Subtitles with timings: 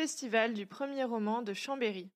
[0.00, 2.08] Festival du premier roman de Chambéry.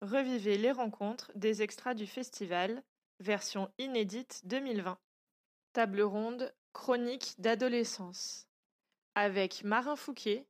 [0.00, 2.82] Revivez les rencontres des extras du festival,
[3.20, 4.98] version inédite 2020.
[5.74, 8.48] Table ronde, chronique d'adolescence.
[9.14, 10.46] Avec Marin Fouquet,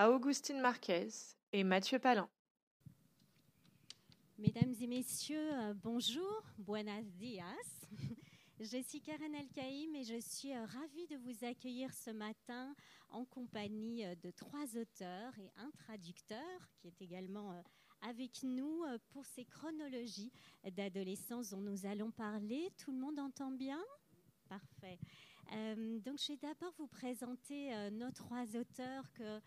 [0.00, 1.08] Augustine Marquez
[1.52, 2.30] et Mathieu Palin.
[4.38, 7.42] Mesdames et messieurs, euh, bonjour, buenos dias.
[8.60, 12.72] Je suis Karen Elkaïm et je suis euh, ravie de vous accueillir ce matin
[13.10, 17.60] en compagnie euh, de trois auteurs et un traducteur qui est également euh,
[18.00, 20.30] avec nous pour ces chronologies
[20.70, 22.70] d'adolescence dont nous allons parler.
[22.78, 23.82] Tout le monde entend bien?
[24.48, 24.98] Parfait.
[26.04, 29.40] donc, je vais d'abord vous présenter nos trois auteurs que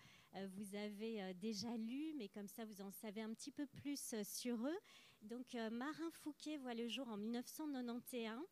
[0.48, 4.66] vous avez déjà lus, mais comme ça, vous en savez un petit peu plus sur
[4.66, 4.80] eux.
[5.22, 8.44] Donc, Marin Fouquet voit le jour en 1991.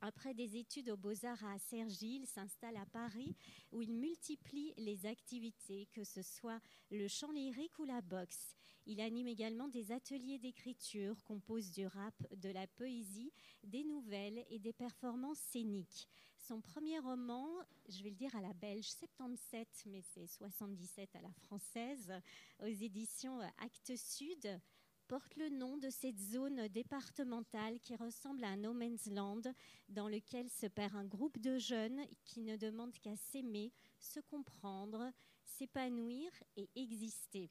[0.00, 3.34] Après des études aux Beaux-Arts à Cergy, il s'installe à Paris
[3.72, 6.60] où il multiplie les activités, que ce soit
[6.90, 8.54] le chant lyrique ou la boxe.
[8.88, 13.32] Il anime également des ateliers d'écriture, compose du rap, de la poésie,
[13.64, 16.08] des nouvelles et des performances scéniques.
[16.38, 17.48] Son premier roman,
[17.88, 22.12] je vais le dire à la belge, 77, mais c'est 77 à la française,
[22.60, 24.60] aux éditions Actes Sud,
[25.08, 29.42] porte le nom de cette zone départementale qui ressemble à un no man's land
[29.88, 35.10] dans lequel se perd un groupe de jeunes qui ne demandent qu'à s'aimer, se comprendre,
[35.44, 37.50] s'épanouir et exister.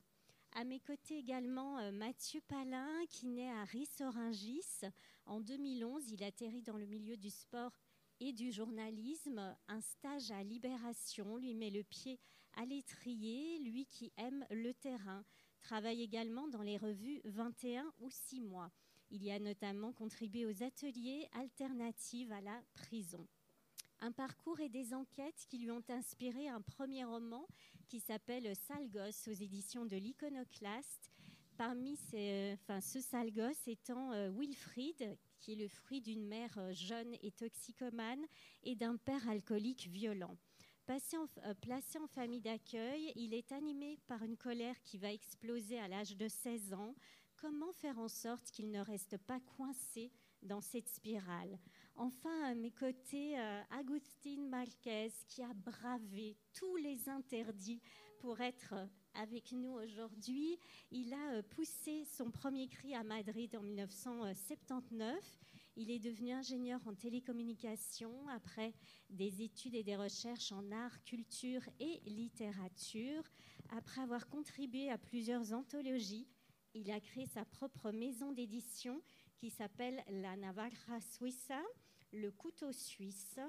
[0.52, 4.82] À mes côtés également euh, Mathieu Palin qui naît à Rissoringis.
[5.26, 7.72] En 2011, il atterrit dans le milieu du sport
[8.20, 9.56] et du journalisme.
[9.68, 12.20] Un stage à Libération lui met le pied
[12.54, 15.26] à l'étrier, lui qui aime le terrain
[15.66, 18.70] travaille également dans les revues 21 ou 6 mois.
[19.10, 23.26] Il y a notamment contribué aux ateliers alternatives à la prison.
[24.00, 27.48] Un parcours et des enquêtes qui lui ont inspiré un premier roman
[27.88, 28.90] qui s'appelle Sale
[29.28, 31.12] aux éditions de l'Iconoclaste.
[31.58, 33.32] Parmi ces, enfin, ce sale
[33.66, 38.26] étant euh, Wilfried, qui est le fruit d'une mère euh, jeune et toxicomane
[38.64, 40.38] et d'un père alcoolique violent.
[40.88, 45.88] Euh, placé en famille d'accueil, il est animé par une colère qui va exploser à
[45.88, 46.94] l'âge de 16 ans.
[47.38, 50.12] Comment faire en sorte qu'il ne reste pas coincé
[50.44, 51.58] dans cette spirale?
[51.96, 57.82] Enfin, à mes côtés, euh, Agustin Marquez, qui a bravé tous les interdits
[58.20, 58.76] pour être
[59.16, 60.60] avec nous aujourd'hui.
[60.92, 65.40] Il a euh, poussé son premier cri à Madrid en 1979.
[65.78, 68.74] Il est devenu ingénieur en télécommunication après
[69.10, 73.24] des études et des recherches en art, culture et littérature.
[73.70, 76.28] Après avoir contribué à plusieurs anthologies,
[76.74, 79.02] il a créé sa propre maison d'édition
[79.38, 81.62] qui s'appelle La Navarra Suiza,
[82.14, 83.40] le couteau suisse.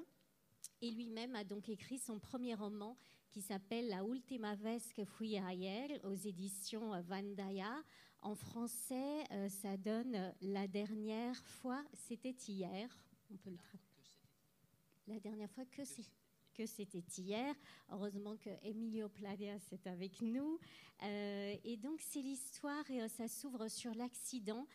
[0.81, 2.97] Et lui-même a donc écrit son premier roman
[3.31, 7.83] qui s'appelle La última vez que fui ayer aux éditions Vandaya
[8.21, 12.89] en français, euh, ça donne la dernière fois, c'était hier.
[13.31, 13.57] On peut le
[15.07, 17.55] La dernière fois que c'était hier.
[17.89, 19.09] Heureusement que Emilio
[19.41, 20.59] est avec nous.
[21.03, 24.67] Euh, et donc, c'est l'histoire, et euh, ça s'ouvre sur l'accident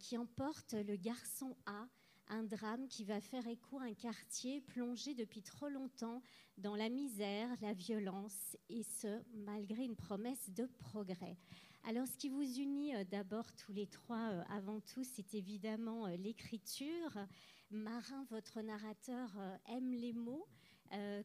[0.00, 1.86] qui emporte le garçon A.
[2.26, 6.22] Un drame qui va faire écho à un quartier plongé depuis trop longtemps
[6.58, 11.36] dans la misère, la violence, et ce, malgré une promesse de progrès.
[11.84, 16.06] Alors, ce qui vous unit euh, d'abord tous les trois, euh, avant tout, c'est évidemment
[16.06, 17.18] euh, l'écriture.
[17.72, 19.30] Marin, votre narrateur,
[19.66, 20.46] aime les mots.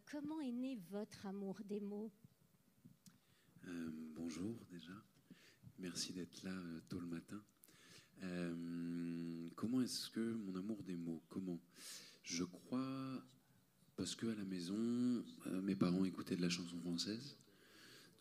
[0.10, 2.10] comment est né votre amour des mots?
[4.16, 4.94] Bonjour déjà.
[5.78, 6.54] Merci d'être là
[6.88, 7.44] tôt le matin.
[9.58, 11.60] comment est-ce que mon amour des mots Comment?
[12.24, 13.22] Je crois
[13.98, 15.26] parce que à la maison,
[15.64, 17.36] mes parents écoutaient de la chanson française.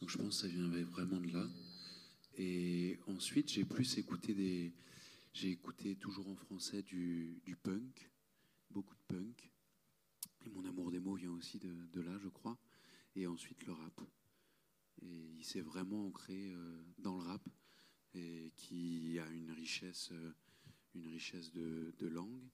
[0.01, 1.47] Donc je pense que ça vient vraiment de là.
[2.39, 4.73] Et ensuite, j'ai plus écouté des.
[5.33, 8.11] J'ai écouté toujours en français du, punk,
[8.71, 9.51] beaucoup de punk.
[10.45, 12.59] Et mon amour des mots vient aussi de, là, je crois.
[13.15, 14.01] Et ensuite le rap.
[15.03, 17.47] Et il s'est vraiment ancré euh, dans le rap
[18.15, 20.33] et qui a une richesse, euh,
[20.95, 22.49] une richesse de, langue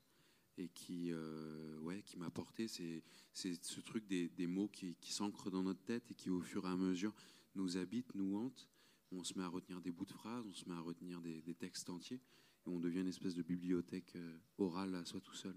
[0.58, 3.02] et qui, euh, ouais, qui m'a apporté c'est,
[3.32, 6.70] ce truc des, mots qui, qui s'ancrent dans notre tête et qui, au fur et
[6.70, 7.14] à mesure,
[7.54, 8.71] nous habitent, nous hantent
[9.12, 11.54] on se met à retenir des bouts de phrases, on se met à retenir des,
[11.54, 12.20] textes entiers,
[12.66, 15.56] et on devient une espèce de bibliothèque euh, orale à soi tout seul.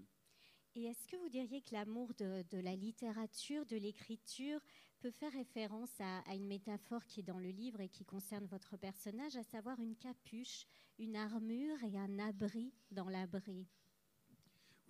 [0.74, 4.60] Et est-ce que vous diriez que l'amour de, la littérature, de l'écriture,
[5.00, 8.76] peut faire référence à, une métaphore qui est dans le livre et qui concerne votre
[8.76, 10.66] personnage, à savoir une capuche,
[10.98, 13.66] une armure et un abri dans l'abri?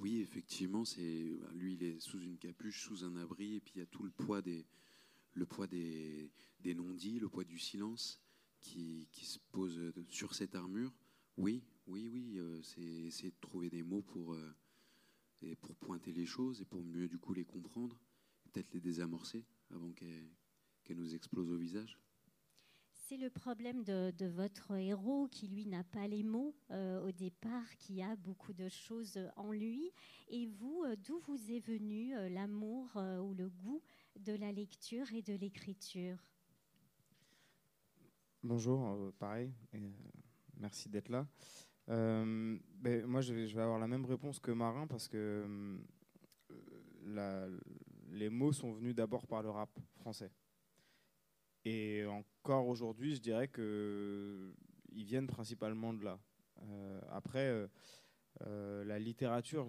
[0.01, 3.79] Oui, effectivement, c'est lui, il est sous une capuche, sous un abri, et puis il
[3.79, 4.67] y a tout le poids des,
[5.35, 8.21] le poids des, des non-dits, le poids du silence
[8.67, 10.93] qui, se pose sur cette armure.
[11.37, 14.55] Oui, oui, oui, euh, c'est essayer de trouver des mots pour, euh,
[15.61, 17.99] pour pointer les choses et pour mieux du coup les comprendre,
[18.45, 20.31] peut-être les désamorcer avant qu'elles
[20.85, 21.99] qu nous explosent au visage.
[23.09, 27.77] C'est le problème de, votre héros qui, lui, n'a pas les mots euh, au départ,
[27.79, 29.93] qui a beaucoup de choses en lui.
[30.27, 33.81] Et vous, euh, d'où vous est venu euh, l'amour euh, ou le goût
[34.19, 36.19] de la lecture et de l'écriture?
[38.49, 39.79] Bonjour, euh, pareil, euh,
[40.59, 41.27] merci d'être là.
[41.89, 45.77] Euh, ben, moi, je vais, avoir la même réponse que Marin parce que
[48.13, 50.31] les mots sont venus d'abord par le rap français.
[51.65, 54.55] Et encore aujourd'hui, je dirais qu'ils
[54.93, 56.21] viennent principalement de là.
[57.11, 57.69] Après,
[58.45, 59.67] la littérature,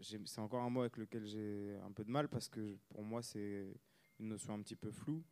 [0.00, 3.22] c'est encore un mot avec lequel j'ai un peu de mal parce que pour moi,
[3.22, 3.72] c'est
[4.18, 5.22] une notion un petit peu floue.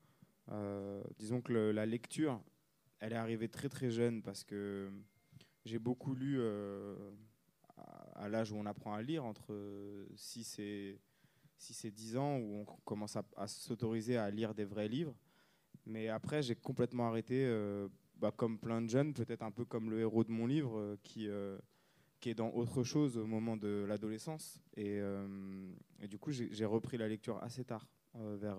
[0.50, 2.40] Euh, disons que la lecture,
[3.00, 4.90] elle est arrivée très très jeune parce que
[5.64, 6.96] j'ai beaucoup lu euh,
[8.14, 9.54] à, l'âge où on apprend à lire, entre
[10.14, 11.00] 6 et,
[11.58, 15.14] 6 et 10 ans, où on commence à, s'autoriser à lire des vrais livres.
[15.86, 19.90] Mais après, j'ai complètement arrêté, euh, bah, comme plein de jeunes, peut-être un peu comme
[19.90, 21.28] le héros de mon livre, qui,
[22.20, 24.60] qui est dans autre chose au moment de l'adolescence.
[24.76, 25.00] Et,
[26.00, 28.58] et, du coup, j'ai repris la lecture assez tard, vers,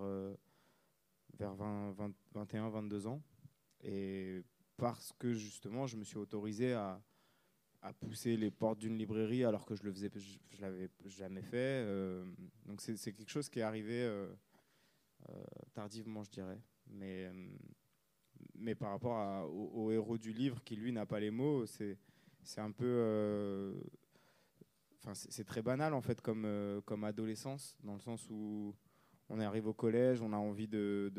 [1.40, 3.22] vers 20, 20, 21, 22 ans.
[3.82, 4.42] Et
[4.76, 7.02] parce que justement, je me suis autorisé à,
[7.82, 11.84] à pousser les portes d'une librairie alors que je le faisais, je, l'avais jamais fait.
[11.86, 12.24] Euh,
[12.66, 14.28] donc c'est quelque chose qui est arrivé euh,
[15.28, 16.60] euh, tardivement, je dirais.
[16.88, 17.30] Mais,
[18.54, 21.96] mais par rapport au, héros du livre qui lui n'a pas les mots, c'est
[22.42, 23.74] c'est un peu,
[24.98, 28.74] enfin c'est très banal en fait comme comme adolescence dans le sens où
[29.30, 31.10] on arrive au collège, on a envie de,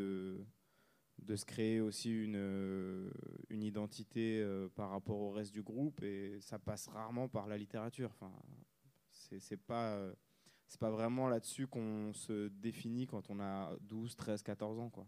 [1.21, 3.11] de se créer aussi une,
[3.49, 7.57] une identité euh, par rapport au reste du groupe et ça passe rarement par la
[7.57, 8.11] littérature.
[8.11, 8.31] Enfin,
[9.11, 10.13] c'est pas, euh,
[10.67, 14.89] c'est pas vraiment là-dessus qu'on se définit quand on a 12, 13, 14 ans.
[14.89, 15.07] Quoi.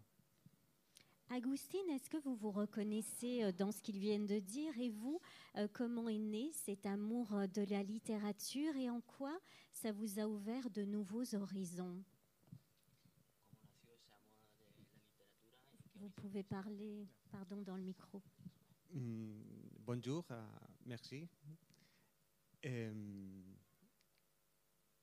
[1.30, 4.78] Agustine, est-ce que vous vous reconnaissez euh, dans ce qu'ils viennent de dire?
[4.80, 5.20] Et vous,
[5.58, 9.36] euh, comment est né cet amour de la littérature et en quoi
[9.72, 12.04] ça vous a ouvert de nouveaux horizons?
[16.04, 18.22] Vous pouvez parler, pardon, dans le micro.
[18.92, 19.40] Mm,
[19.86, 20.36] bonjour, uh,
[20.86, 21.30] merci.
[22.62, 22.92] Eh,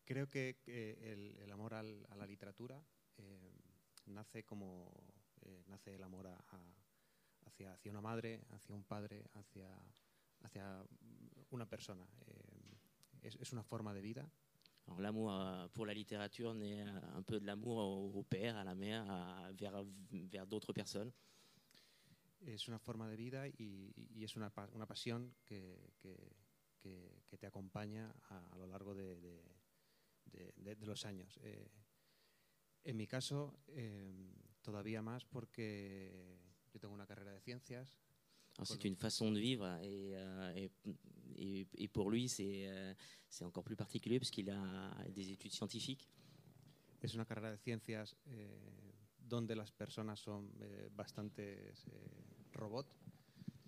[0.05, 2.85] creo que, que el, el, amor al, a la literatura
[3.17, 3.51] eh,
[4.09, 4.93] nace como
[5.41, 6.75] eh, nace el amor a, a,
[7.47, 9.75] hacia, hacia, una madre, hacia un padre, hacia,
[10.43, 10.85] hacia
[11.49, 12.07] una persona.
[12.27, 12.77] Eh,
[13.23, 14.31] es, es, una forma de vida.
[14.99, 17.79] L'amour euh, pour la littérature naît euh, un peu de l'amour
[18.15, 21.13] au père, à la mère, à, vers, vers d'autres personnes.
[22.43, 26.17] Es una forma de vida y, y es una, una pasión que, que,
[26.79, 29.43] que, que, te acompaña a, a lo largo de, de,
[30.57, 31.39] de, de los años.
[31.43, 31.69] Eh,
[32.85, 34.11] en mi caso, eh,
[34.63, 36.39] todavía más porque
[36.73, 37.95] yo tengo una carrera de ciencias.
[38.65, 40.73] C'est une façon de vivre et, euh, et,
[41.37, 42.95] et, et pour lui c'est euh,
[43.43, 46.09] encore plus particulier parce qu'il a des études scientifiques.
[47.03, 48.61] Es una carrera de ciencias eh,
[49.19, 51.73] donde las personas son eh, bastante
[52.53, 52.87] robot,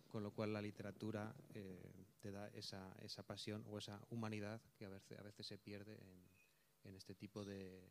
[0.06, 1.80] con lo cual la literatura eh,
[2.20, 5.94] te da esa, esa, pasión o esa humanidad que a veces, a veces se pierde
[5.94, 7.88] en, en este tipo de,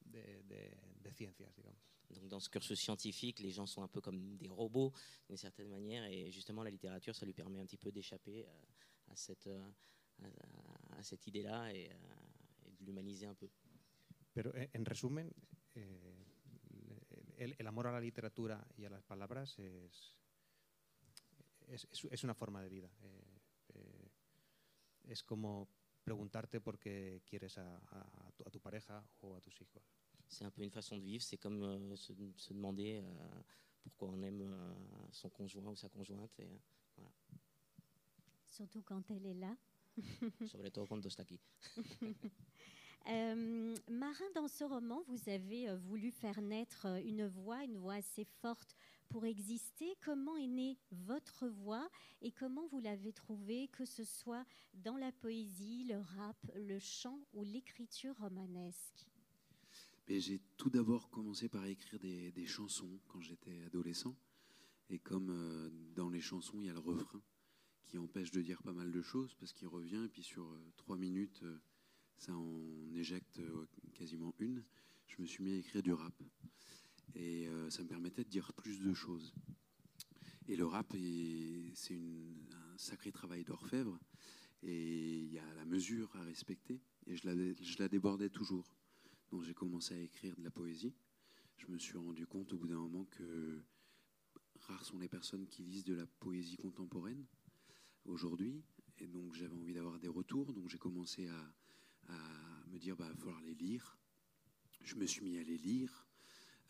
[0.00, 1.80] de, de, de, ciencias, digamos.
[2.10, 4.92] Donc dans ce cursus scientifique, les gens sont un peu comme des robots
[5.28, 8.52] d'une certaine manière, et justement la littérature, ça lui permet un petit peu d'échapper à,
[9.08, 11.84] à, cette, à, à cette idée-là et,
[12.64, 13.48] et, de l'humaniser un peu.
[14.32, 15.32] Pero en resumen,
[15.74, 16.26] eh,
[17.38, 20.18] el, el, amor a la literatura y a las palabras es,
[21.68, 22.90] es, es una forma de vida.
[23.02, 23.40] Eh,
[23.74, 24.10] eh,
[25.04, 25.68] es como
[26.04, 29.82] preguntarte por qué quieres a, a, tu, a, tu, pareja o a tus hijos.
[30.28, 33.42] C'est un peu une façon de vivre, c'est comme euh, se, se, demander euh,
[33.82, 34.74] pourquoi on aime euh,
[35.12, 36.38] son conjoint ou sa conjointe.
[36.40, 36.60] Et.
[38.56, 39.54] Surtout quand elle est là.
[40.46, 41.38] Sobre todo cuando está aquí.
[43.08, 47.76] Euh, Marin, dans ce roman, vous avez euh, voulu faire naître euh, une voix, une
[47.76, 48.74] voix assez forte
[49.08, 49.94] pour exister.
[50.04, 51.88] Comment est née votre voix
[52.20, 54.44] et comment vous l'avez trouvée, que ce soit
[54.74, 59.06] dans la poésie, le rap, le chant ou l'écriture romanesque?
[60.08, 64.16] J'ai tout d'abord commencé par écrire des, des chansons quand j'étais adolescent.
[64.90, 67.22] Et comme euh, dans les chansons, il y a le refrain
[67.86, 70.72] qui empêche de dire pas mal de choses parce qu'il revient et puis sur euh,
[70.76, 71.58] trois minutes, euh,
[72.18, 73.40] ça en éjecte
[73.94, 74.64] quasiment une.
[75.06, 76.14] je me suis mis à écrire du rap.
[77.14, 79.32] Et euh, ça me permettait de dire plus de choses.
[80.48, 80.94] Et le rap,
[81.74, 81.94] c'est
[82.52, 83.98] un sacré travail d'orfèvre.
[84.62, 86.80] Et il y a la mesure à respecter.
[87.06, 88.74] Et je la, je la débordais toujours.
[89.30, 90.94] Donc j'ai commencé à écrire de la poésie.
[91.56, 93.62] Je me suis rendu compte au bout d'un moment que
[94.60, 97.24] rares sont les personnes qui lisent de la poésie contemporaine
[98.08, 98.62] aujourd'hui.
[98.98, 100.52] Et donc j'avais envie d'avoir des retours.
[100.52, 101.52] Donc j'ai commencé à,
[102.68, 103.98] me dire, il bah, va falloir les lire.
[104.82, 106.06] Je me suis mis à les lire.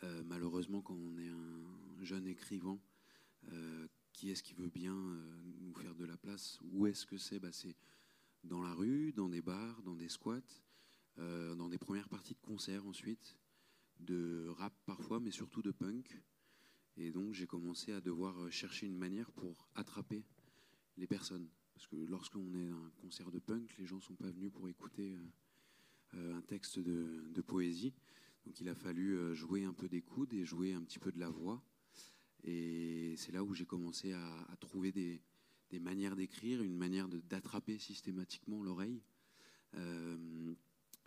[0.02, 2.78] Euh, malheureusement, quand on est un jeune écrivain,
[3.52, 6.58] euh, qui est-ce qui veut bien euh, nous faire de la place?
[6.64, 7.38] Où est-ce que c'est?
[7.38, 7.76] Bah, C'est
[8.44, 10.40] dans la rue, dans des bars, dans des squats,
[11.16, 13.38] dans des premières parties de concerts ensuite,
[14.00, 16.20] de rap parfois, mais surtout de punk.
[16.98, 20.26] Et donc j'ai commencé à devoir chercher une manière pour attraper
[20.96, 21.48] les personnes.
[21.74, 24.50] Parce que lorsqu'on est à un concert de punk, les gens ne sont pas venus
[24.52, 25.16] pour écouter
[26.12, 27.92] un texte de, poésie.
[28.46, 31.18] Donc il a fallu jouer un peu des coudes et jouer un petit peu de
[31.18, 31.62] la voix.
[32.44, 35.20] Et c'est là où j'ai commencé à, trouver des,
[35.80, 39.02] manières d'écrire, une manière d'attraper systématiquement l'oreille.
[39.74, 40.54] Euh,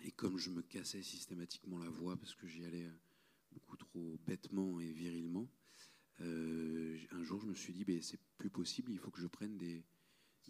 [0.03, 2.88] et comme je me cassais systématiquement la voix parce que j'y allais
[3.51, 5.48] beaucoup trop bêtement et virilement,
[6.21, 9.27] euh, un jour je me suis dit, ben, c'est plus possible, il faut que je
[9.27, 9.83] prenne des,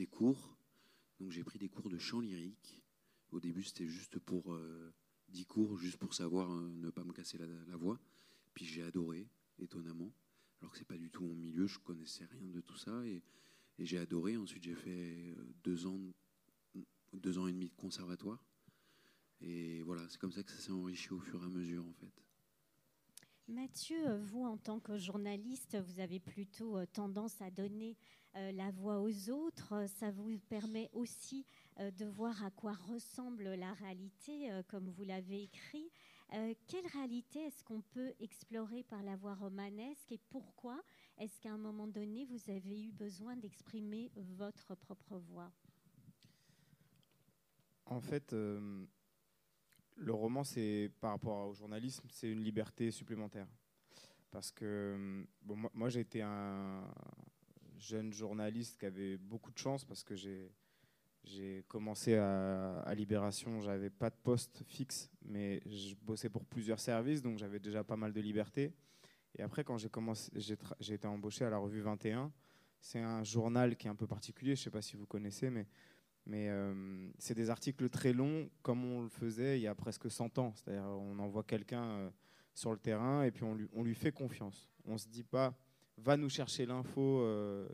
[0.07, 0.57] cours.
[1.19, 2.81] Donc j'ai pris des cours de chant lyrique.
[3.31, 4.93] Au début c'était juste pour euh,
[5.29, 7.99] 10 cours, juste pour savoir euh, ne pas me casser la, voix.
[8.53, 9.27] Puis j'ai adoré,
[9.59, 10.13] étonnamment
[10.61, 13.23] alors que c'est pas du tout mon milieu, je connaissais rien de tout ça et,
[13.81, 14.35] j'ai adoré.
[14.35, 15.97] Ensuite, j'ai fait euh, deux ans,
[17.13, 18.43] deux ans et demi de conservatoire.
[19.39, 21.93] Et voilà, c'est comme ça que ça s'est enrichi au fur et à mesure, en
[21.93, 22.28] fait.
[23.49, 27.97] Mathieu, vous, en tant que journaliste, vous avez plutôt euh, tendance à donner
[28.35, 29.85] euh, la voix aux autres.
[29.97, 31.45] Ça vous permet aussi
[31.79, 35.89] de voir à quoi ressemble la réalité, comme vous l'avez écrit.
[36.33, 40.79] Euh, quelle réalité est-ce qu'on peut explorer par la voix romanesque et pourquoi
[41.17, 45.51] est-ce qu'à un moment donné, vous avez eu besoin d'exprimer votre propre voix?
[47.85, 48.85] En fait, euh,
[49.99, 53.47] le roman, c'est par rapport au journalisme, c'est une liberté supplémentaire.
[54.31, 56.83] Parce que bon, moi, moi j'ai été un
[57.77, 64.09] jeune journaliste qui avait beaucoup de chance parce que j'ai commencé à, Libération, j'avais pas
[64.09, 68.21] de poste fixe, mais je bossais pour plusieurs services, donc j'avais déjà pas mal de
[68.21, 68.73] liberté.
[69.37, 72.31] Et après, quand j'ai été embauché à la revue 21.
[72.81, 75.67] C'est un journal qui est un peu particulier, je sais pas si vous connaissez, mais,
[76.29, 80.11] mais euh, c'est des articles très longs, comme on le faisait il y a presque
[80.11, 80.53] 100 ans.
[80.55, 82.09] C'est-à-dire, on envoie quelqu'un euh,
[82.53, 84.69] sur le terrain et puis on lui, fait confiance.
[84.85, 85.57] On se dit pas,
[85.97, 87.67] va nous chercher l'info euh,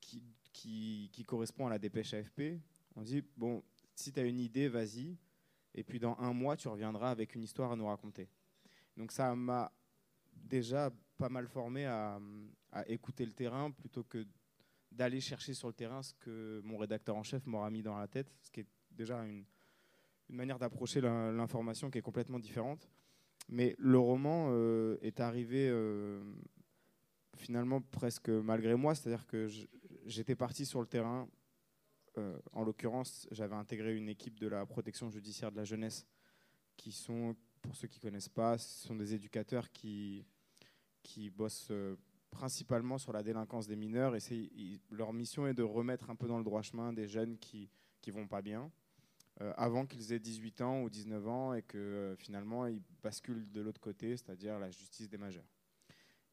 [0.00, 2.58] qui qui, correspond à la dépêche AFP.
[2.96, 3.62] On dit, bon,
[3.94, 5.16] si tu as une idée, vas-y.
[5.74, 8.28] Et puis dans un mois, tu reviendras avec une histoire à nous raconter.
[8.96, 9.72] Donc ça m'a
[10.34, 12.18] déjà pas mal formé à,
[12.86, 14.26] écouter le terrain plutôt que
[14.92, 18.08] d'aller chercher sur le terrain ce que mon rédacteur en chef m'aura mis dans la
[18.08, 19.44] tête, ce qui est déjà une,
[20.28, 22.88] manière d'approcher l'information qui est complètement différente.
[23.48, 26.22] Mais le roman euh, est arrivé euh,
[27.36, 29.48] finalement presque malgré moi, c'est-à-dire que
[30.06, 31.28] j'étais parti sur le terrain.
[32.18, 36.06] Euh, en l'occurrence, j'avais intégré une équipe de la protection judiciaire de la jeunesse,
[36.76, 40.24] qui sont, pour ceux qui ne connaissent pas, ce sont des éducateurs qui,
[41.02, 41.72] qui bossent
[42.30, 44.14] principalement sur la délinquance des mineurs.
[44.16, 47.70] Et leur mission est de remettre un peu dans le droit chemin des jeunes qui
[48.06, 48.70] ne vont pas bien,
[49.40, 53.60] euh, avant qu'ils aient 18 ans ou 19 ans et que finalement ils basculent de
[53.60, 55.46] l'autre côté, c'est-à-dire la justice des majeurs.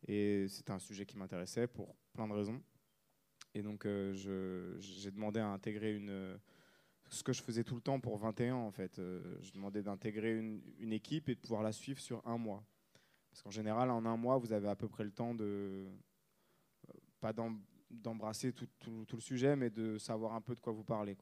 [0.08, 2.62] Et c'était un sujet qui m'intéressait pour plein de raisons.
[3.54, 6.38] Et donc, euh, j'ai demandé à intégrer une,
[7.10, 9.00] ce que je faisais tout le temps pour 21 en fait.
[9.00, 12.64] Euh, je demandais d'intégrer une, une, équipe et de pouvoir la suivre sur un mois.
[13.38, 16.94] Parce qu'en général, en un mois, vous avez à peu près le temps de, euh,
[17.20, 17.34] pas
[17.92, 18.68] d'embrasser tout,
[19.14, 21.16] le sujet, mais de savoir un peu de quoi vous parlez.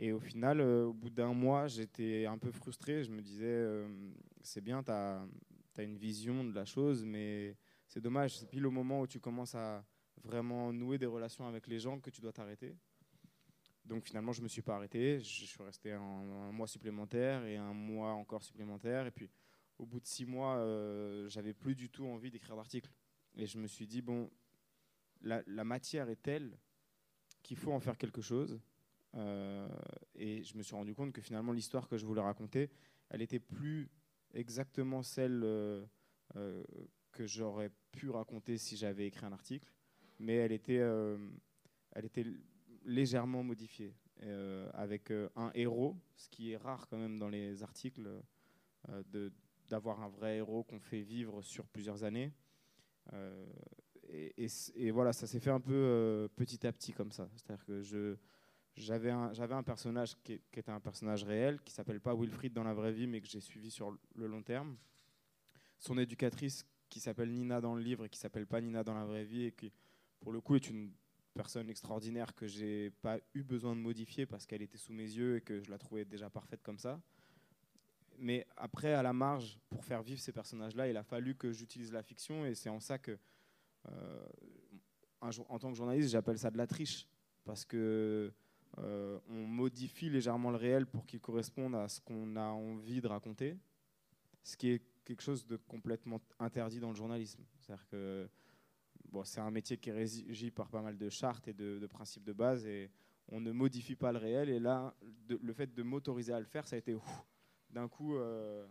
[0.00, 3.04] Et au final, au bout d'un mois, j'étais un peu frustré.
[3.04, 3.86] Je me disais,
[4.42, 5.22] c'est bien, tu as,
[5.78, 7.56] une vision de la chose, mais
[7.86, 8.36] c'est dommage.
[8.38, 9.84] C'est pile au moment où tu commences à
[10.24, 12.74] vraiment nouer des relations avec les gens que tu dois t'arrêter.
[13.84, 15.20] Donc finalement, je ne me suis pas arrêté.
[15.20, 19.06] Je suis resté un, mois supplémentaire et un mois encore supplémentaire.
[19.06, 19.30] Et puis
[19.80, 22.92] au bout de six mois, euh, j'avais plus du tout envie d'écrire d'articles.
[23.34, 24.30] Et je me suis dit, bon,
[25.22, 26.58] la, matière est telle
[27.42, 28.60] qu'il faut en faire quelque chose.
[29.14, 29.68] Euh,
[30.14, 32.70] et je me suis rendu compte que finalement, l'histoire que je voulais raconter,
[33.08, 33.90] elle était plus
[34.34, 35.84] exactement celle euh,
[37.12, 39.72] que j'aurais pu raconter si j'avais écrit un article,
[40.18, 40.80] mais elle était,
[41.92, 42.26] elle était
[42.84, 43.94] légèrement modifiée,
[44.74, 48.08] avec un héros, ce qui est rare quand même dans les articles.
[49.12, 49.32] de
[49.70, 52.32] d'avoir un vrai héros qu'on fait vivre sur plusieurs années.
[54.12, 57.28] Et, et, voilà, ça s'est fait un peu petit à petit comme ça.
[57.36, 57.80] C'est-à-dire que
[58.76, 62.64] j'avais un, un personnage qui, qui, était un personnage réel, qui s'appelle pas Wilfried dans
[62.64, 64.76] la vraie vie, mais que j'ai suivi sur le long terme.
[65.78, 69.04] Son éducatrice, qui s'appelle Nina dans le livre et qui s'appelle pas Nina dans la
[69.04, 69.72] vraie vie, et qui,
[70.18, 70.92] pour le coup, est une
[71.32, 75.36] personne extraordinaire que j'ai pas eu besoin de modifier parce qu'elle était sous mes yeux
[75.36, 77.00] et que je la trouvais déjà parfaite comme ça.
[78.20, 81.90] Mais après, à la marge, pour faire vivre ces personnages-là, il a fallu que j'utilise
[81.90, 83.18] la fiction et c'est en ça que,
[83.88, 84.26] euh,
[85.20, 87.08] en tant que journaliste, j'appelle ça de la triche
[87.44, 88.32] parce que
[88.78, 93.08] euh, on modifie légèrement le réel pour qu'il corresponde à ce qu'on a envie de
[93.08, 93.56] raconter,
[94.42, 97.42] ce qui est quelque chose de complètement interdit dans le journalisme.
[97.58, 98.28] C'est-à-dire que
[99.08, 102.24] bon, c'est un métier qui est régi par pas mal de chartes et de, principes
[102.24, 102.90] de base et
[103.28, 104.50] on ne modifie pas le réel.
[104.50, 104.94] Et là,
[105.28, 106.94] le fait de m'autoriser à le faire, ça a été
[107.70, 108.66] d'un coup euh,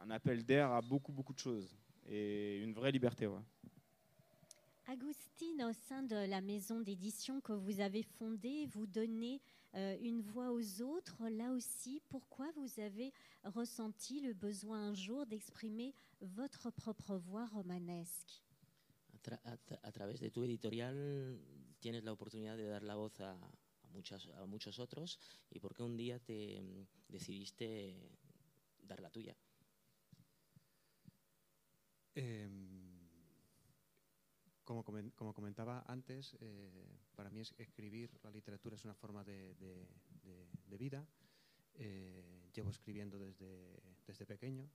[0.00, 3.26] un appel d'air à beaucoup, beaucoup de choses et une vraie liberté.
[3.26, 3.40] Ouais.
[4.86, 9.42] Agustine, au sein de la maison d'édition que vous avez fondée, vous donnez
[9.74, 11.28] euh, une voix aux autres.
[11.28, 13.12] Là aussi, pourquoi vous avez
[13.44, 18.42] ressenti le besoin un jour d'exprimer votre propre voix romanesque?
[19.82, 21.38] A, través de tu editorial
[21.80, 23.36] tienes la oportunidad de dar la voz a,
[23.88, 25.18] a, muchas, a muchos otros
[25.50, 27.96] y por qué un día te mm, decidiste
[28.82, 29.36] dar la tuya.
[32.14, 32.48] Eh,
[34.64, 39.54] como, como, comentaba antes, eh, para mí es, escribir la literatura es una forma de,
[39.54, 39.88] de,
[40.22, 41.06] de, de vida.
[41.74, 44.68] Eh, llevo escribiendo desde, desde pequeño,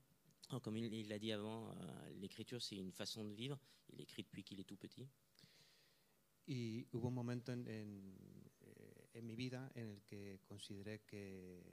[0.62, 3.60] Comme il l'a dit avant, euh, l'écriture c'est une façon de vivre.
[3.91, 5.08] Il écrit depuis qu'il est tout petit.
[6.46, 8.43] Y hubo un momento en, en,
[9.13, 11.63] en, mi vida en el que consideré que,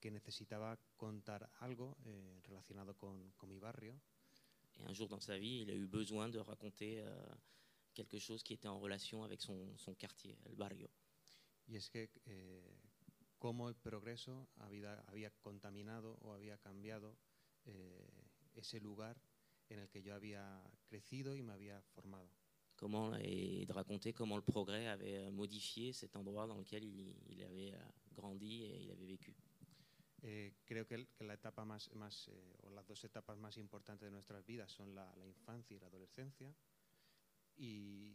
[0.00, 3.98] que necesitaba contar algo eh, relacionado con, con, mi barrio.
[4.78, 7.24] Et un jour dans sa vie, il a eu besoin de raconter euh,
[7.94, 10.88] quelque chose qui était en relation avec son, son quartier, el barrio.
[11.68, 12.74] Y es que eh,
[13.38, 17.16] cómo el progreso había, había contaminado o había cambiado
[17.64, 18.08] eh,
[18.54, 19.20] ese lugar
[19.68, 22.30] en el que yo había crecido y me había formado.
[22.76, 27.42] Comment, et de raconter comment le progrès avait modifié cet endroit dans lequel il, il
[27.42, 27.74] avait
[28.12, 29.36] grandi et il avait vécu.
[30.24, 34.06] Eh, creo que, que, la etapa más, más eh, o las dos etapas más importantes
[34.06, 36.54] de nuestras vidas son la, la infancia y la adolescencia.
[37.56, 38.14] Y,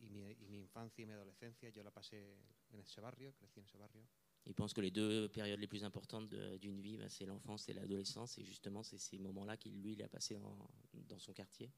[0.00, 2.36] y, mi, y mi infancia y mi adolescencia yo la pasé
[2.72, 4.02] en ese barrio, crecí en ese barrio.
[4.44, 7.72] Il pense que les deux périodes les plus importantes d'une vie, bah, c'est l'enfance et
[7.72, 8.38] l'adolescence.
[8.38, 11.72] Et justement, c'est ces moments-là qu'il, lui, il a passé dans, dans son quartier.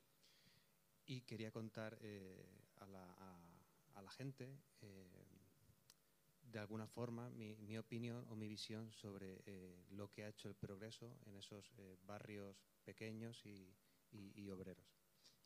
[1.08, 2.46] Y quería contar eh,
[2.86, 5.26] la, gente, eh,
[6.42, 9.42] de alguna forma, mi, mi, opinión o mi visión sobre
[10.10, 10.24] que
[14.50, 14.84] obreros.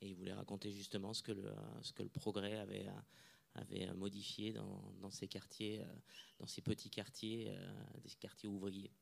[0.00, 2.88] Et il voulait raconter justement ce que le, progrès avait
[3.54, 5.94] avait euh, modifié dans, dans ces quartiers, euh,
[6.38, 8.92] dans ces petits quartiers, euh, des quartiers ouvriers.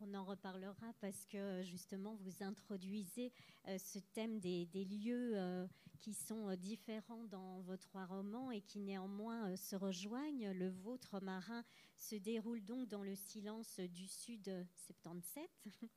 [0.00, 3.32] On en reparlera parce que justement vous introduisez
[3.66, 5.66] euh, ce thème des, lieux euh,
[5.98, 10.52] qui sont différents dans vos trois romans et qui néanmoins euh, se rejoignent.
[10.52, 11.64] Le vôtre marin
[11.96, 15.48] se déroule donc dans le silence du sud 77.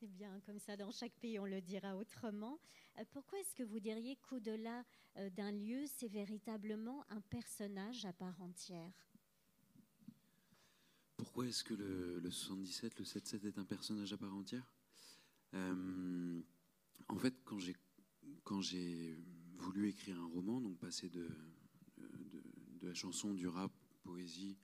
[0.00, 2.58] C'est bien comme ça, dans chaque pays on le dira autrement.
[3.10, 4.84] pourquoi est-ce que vous diriez qu'au-delà
[5.16, 9.13] euh, d'un lieu, c'est véritablement un personnage à part entière?
[11.34, 14.72] Pourquoi est-ce que le, le, 77, le 77 est un personnage à part entière?
[15.54, 16.40] Euh,
[17.08, 17.34] En fait,
[18.44, 19.18] quand j'ai
[19.56, 21.28] voulu écrire un roman, donc passer de,
[22.82, 23.72] la chanson, du rap,
[24.04, 24.56] poésie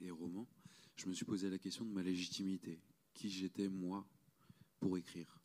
[0.00, 0.48] et roman,
[0.96, 2.80] je me suis posé la question de ma légitimité.
[3.12, 4.08] Qui j'étais moi
[4.80, 5.42] pour écrire?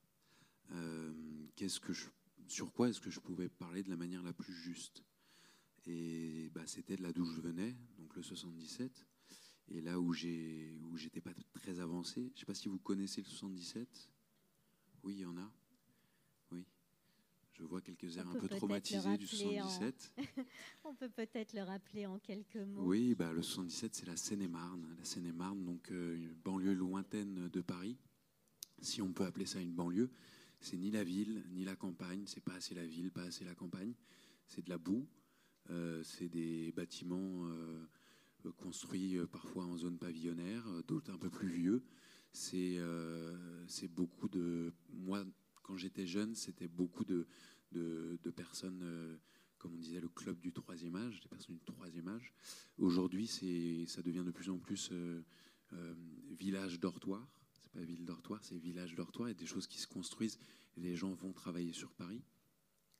[0.72, 1.12] Euh,
[2.48, 5.04] sur quoi est-ce que je pouvais parler de la manière la plus juste?
[5.88, 9.06] Et bah, c'était de là d'où je venais, donc le 77,
[9.69, 12.21] et là où j'ai où j'étais pas très avancé.
[12.21, 14.10] Je ne sais pas si vous connaissez le 77.
[15.03, 15.51] Oui, il y en a.
[16.51, 16.65] Oui.
[17.53, 20.13] Je vois quelques airs un peu traumatisés du 77.
[20.17, 20.89] En...
[20.89, 22.84] On peut peut-être le rappeler en quelques mots.
[22.86, 24.95] Oui, bah, le 77, c'est la Seine-et-Marne.
[24.97, 27.97] La Seine-et-Marne, donc euh, une banlieue lointaine de Paris,
[28.82, 30.10] si on peut appeler ça une banlieue
[30.62, 33.55] c'est ni la ville, ni la campagne, c'est pas assez la ville, pas assez la
[33.55, 33.93] campagne,
[34.47, 35.08] c'est de la boue,
[35.69, 37.86] euh, c'est des bâtiments euh,
[38.58, 41.84] construits euh, parfois en zone pavillonnaire, euh, d'autres un peu plus vieux.
[42.32, 44.73] C'est euh, beaucoup de.
[44.93, 45.25] Moi,
[45.63, 47.28] quand j'étais jeune, c'était beaucoup de,
[48.36, 49.17] personnes, euh,
[49.58, 52.34] comme on disait, le club du troisième âge, des personnes du troisième âge.
[52.78, 53.28] Aujourd'hui,
[53.88, 54.91] ça devient de plus en plus
[56.32, 57.28] village dortoir
[57.71, 60.39] c'est pas ville dortoir, c'est village dortoir, et des choses qui se construisent,
[60.78, 62.21] et les gens vont travailler sur Paris.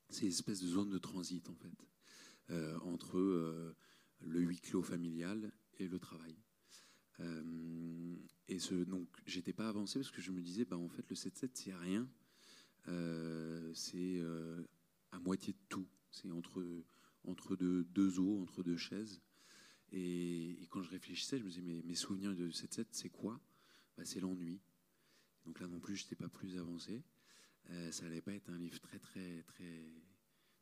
[0.10, 1.88] C'est une espèce de zone de transit, en fait,
[2.52, 3.76] euh, entre euh,
[4.22, 6.36] le huis clos familial et le travail.
[7.20, 8.16] Euh,
[8.48, 11.16] et ce, donc, j'étais pas avancé parce que je me disais, bah, en fait, le
[11.16, 12.10] 7-7, c'est rien.
[12.88, 14.64] Euh, c'est euh,
[15.12, 15.88] à moitié de tout.
[16.12, 16.64] C'est entre,
[17.24, 19.22] entre deux, deux os, entre deux chaises.
[19.92, 23.40] Et, quand je réfléchissais, je me disais, mais mes souvenirs de 7-7, c'est quoi?
[23.98, 24.60] Bah, C'est l'ennui.
[25.46, 27.04] Donc là non plus, je n'étais pas plus avancé.
[27.92, 29.94] Ça n'allait pas être un livre très, très, très,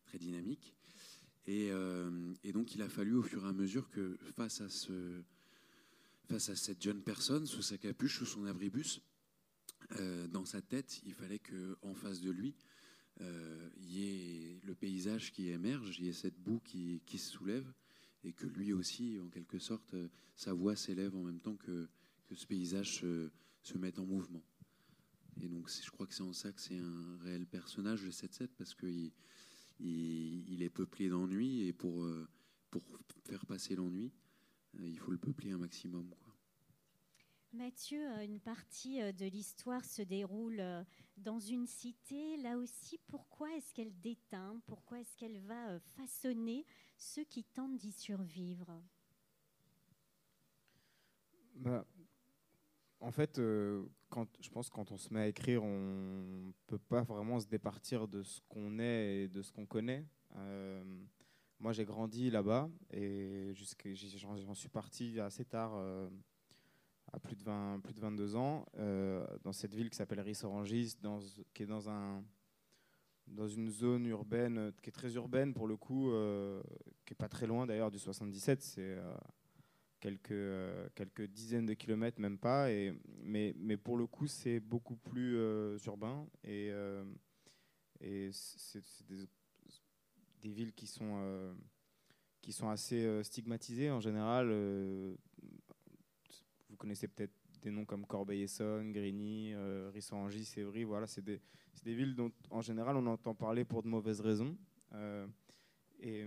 [0.04, 0.76] très dynamique.
[1.48, 4.68] Et, euh, et, donc, il a fallu au fur et à mesure que, face à,
[6.40, 9.02] cette jeune personne, sous sa capuche, sous son abribus,
[9.94, 12.54] euh, dans sa tête, il fallait qu'en face de lui,
[13.22, 17.32] euh, il y ait le paysage qui émerge, il y ait cette boue qui, se
[17.32, 17.72] soulève,
[18.26, 19.96] et que lui aussi, en quelque sorte,
[20.36, 21.88] sa voix s'élève en même temps que,
[22.36, 23.32] ce paysage se,
[23.64, 24.44] se mette en mouvement.
[25.42, 28.50] Et donc, je crois que c'est en ça que c'est un réel personnage, le 7-7,
[28.58, 29.14] parce qu'il
[29.80, 32.28] il, il, est peuplé d'ennui, et pour, euh,
[32.72, 32.84] pour
[33.26, 34.12] faire passer l'ennui,
[34.80, 36.10] il faut le peupler un maximum.
[36.10, 36.36] Quoi.
[37.54, 40.62] Mathieu, une partie de l'histoire se déroule
[41.18, 42.38] dans une cité.
[42.38, 44.62] Là aussi, pourquoi est-ce qu'elle déteint?
[44.68, 46.66] Pourquoi est-ce qu'elle va façonner
[46.98, 48.82] ceux qui tentent d'y survivre?
[51.56, 51.86] Bah,
[53.08, 53.86] En fait, euh,
[54.42, 58.06] je pense que quand on se met à écrire, on peut pas vraiment se départir
[58.06, 60.06] de ce qu'on est et de ce qu'on connaît.
[60.36, 60.84] Euh,
[61.58, 65.72] moi, j'ai grandi là-bas et j'en suis parti assez tard.
[65.76, 66.10] Euh,
[67.14, 68.66] à plus de, 20, plus de 22 ans,
[69.42, 71.20] dans cette ville qui s'appelle Rissorangis, dans,
[71.54, 72.22] qui est dans, un,
[73.26, 76.12] dans une zone urbaine, qui est très urbaine pour le coup,
[77.06, 78.98] qui n'est pas très loin d'ailleurs du 77, c'est
[80.06, 84.60] euh, quelques, quelques dizaines de kilomètres, même pas, et, mais, mais pour le coup c'est
[84.60, 85.38] beaucoup plus
[85.86, 86.72] urbain, et,
[88.00, 89.28] et c'est des,
[90.50, 91.56] villes qui sont,
[92.42, 94.50] qui sont assez stigmatisées en général
[96.78, 100.84] vous connaissez peut-être des noms comme Corbeil-Essonne, Grigny, euh, Rissorangis, Sévry.
[100.84, 101.42] Voilà, c'est des,
[101.84, 104.56] des, villes dont, en général, on entend parler pour de mauvaises raisons.
[104.94, 105.26] Euh,
[106.00, 106.24] et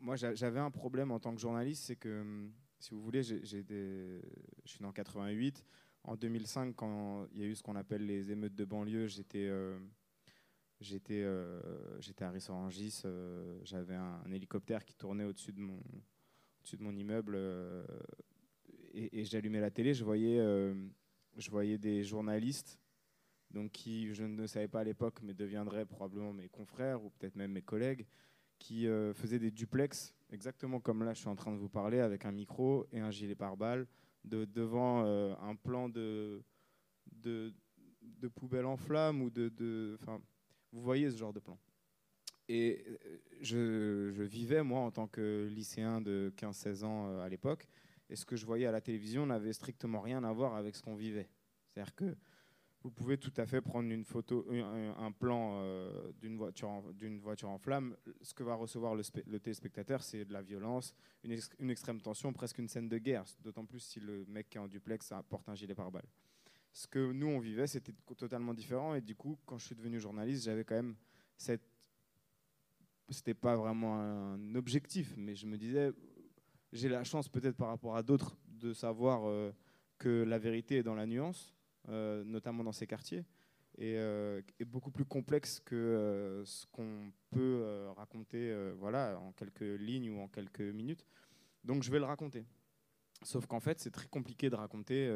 [0.00, 4.80] moi, j'avais un problème en tant que journaliste, c'est que, si vous voulez, je suis
[4.80, 5.64] né en 88.
[6.04, 9.46] En 2005, quand il y a eu ce qu'on appelle les émeutes de banlieue, j'étais
[9.48, 9.78] euh,
[11.10, 13.02] euh, à Rissorangis.
[13.04, 15.80] Euh, J'avais un, hélicoptère qui tournait au-dessus de mon,
[16.60, 17.36] au-dessus de mon immeuble
[18.96, 20.74] et, et j'allumais la télé, je voyais, euh,
[21.36, 22.80] je voyais des journalistes
[23.50, 27.36] donc qui, je ne savais pas à l'époque, mais deviendraient probablement mes confrères ou peut-être
[27.36, 28.06] même mes collègues,
[28.58, 32.00] qui euh, faisaient des duplex, exactement comme là je suis en train de vous parler,
[32.00, 33.86] avec un micro et un gilet pare-balles,
[34.24, 36.42] de, devant euh, un plan de,
[37.12, 37.52] de,
[38.34, 39.48] poubelle en flammes ou de...
[39.50, 39.98] de
[40.72, 41.58] vous voyez ce genre de plan.
[42.48, 42.84] Et
[43.40, 47.68] je, je, vivais, moi, en tant que lycéen de 15-16 ans à l'époque,
[48.08, 50.82] et ce que je voyais à la télévision n'avait strictement rien à voir avec ce
[50.82, 51.28] qu'on vivait.
[51.68, 52.16] C'est-à-dire que
[52.86, 56.84] vous pouvez tout à fait prendre une photo, un, plan euh, d'une voiture, en,
[57.20, 57.96] voiture en flamme.
[58.22, 60.94] Ce que va recevoir le, téléspectateur, c'est de la violence,
[61.24, 63.24] une, ex une, extrême tension, presque une scène de guerre.
[63.42, 66.06] D'autant plus si le mec qui est en duplex porte un gilet pare-balles.
[66.72, 68.94] Ce que nous on vivait, c'était totalement différent.
[68.94, 70.94] Et du coup, quand je suis devenu journaliste, j'avais quand même
[71.36, 71.68] cette
[73.08, 75.92] c'était pas vraiment un objectif, mais je me disais,
[76.72, 79.52] j'ai la chance peut-être par rapport à d'autres de savoir euh,
[79.98, 81.55] que la vérité est dans la nuance,
[81.88, 83.24] euh, notamment dans ces quartiers,
[83.78, 89.32] et euh, est beaucoup plus complexe que euh, ce qu'on peut euh, raconter voilà, en
[89.32, 91.04] quelques lignes ou en quelques minutes.
[91.64, 92.44] Donc je vais le raconter.
[93.22, 95.06] Sauf qu'en fait, c'est très compliqué de raconter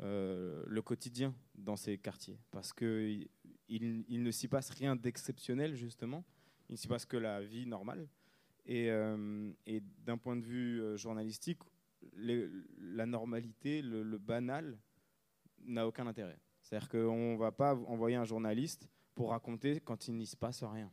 [0.00, 3.28] le quotidien dans ces quartiers, parce qu'il
[3.68, 6.24] il, ne s'y passe rien d'exceptionnel, justement.
[6.68, 8.06] Il ne s'y passe que la vie normale.
[8.66, 11.60] Et, euh, et d'un point de vue euh, journalistique,
[12.16, 14.78] la normalité, le banal,
[15.64, 16.38] n'a aucun intérêt.
[16.62, 20.62] C'est-à-dire qu'on ne va pas envoyer un journaliste pour raconter quand il n'y se passe
[20.62, 20.90] rien.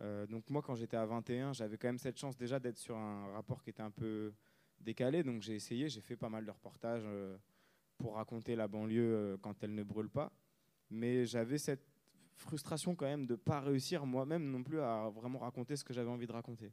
[0.00, 2.96] Euh, donc moi, quand j'étais à 21, j'avais quand même cette chance déjà d'être sur
[2.96, 4.32] un rapport qui était un peu
[4.80, 5.22] décalé.
[5.22, 7.36] Donc j'ai essayé, j'ai fait pas mal de reportages euh,
[7.98, 10.32] pour raconter la banlieue euh, quand elle ne brûle pas.
[10.90, 11.86] Mais j'avais cette
[12.36, 15.92] frustration quand même de ne pas réussir moi-même non plus à vraiment raconter ce que
[15.92, 16.72] j'avais envie de raconter.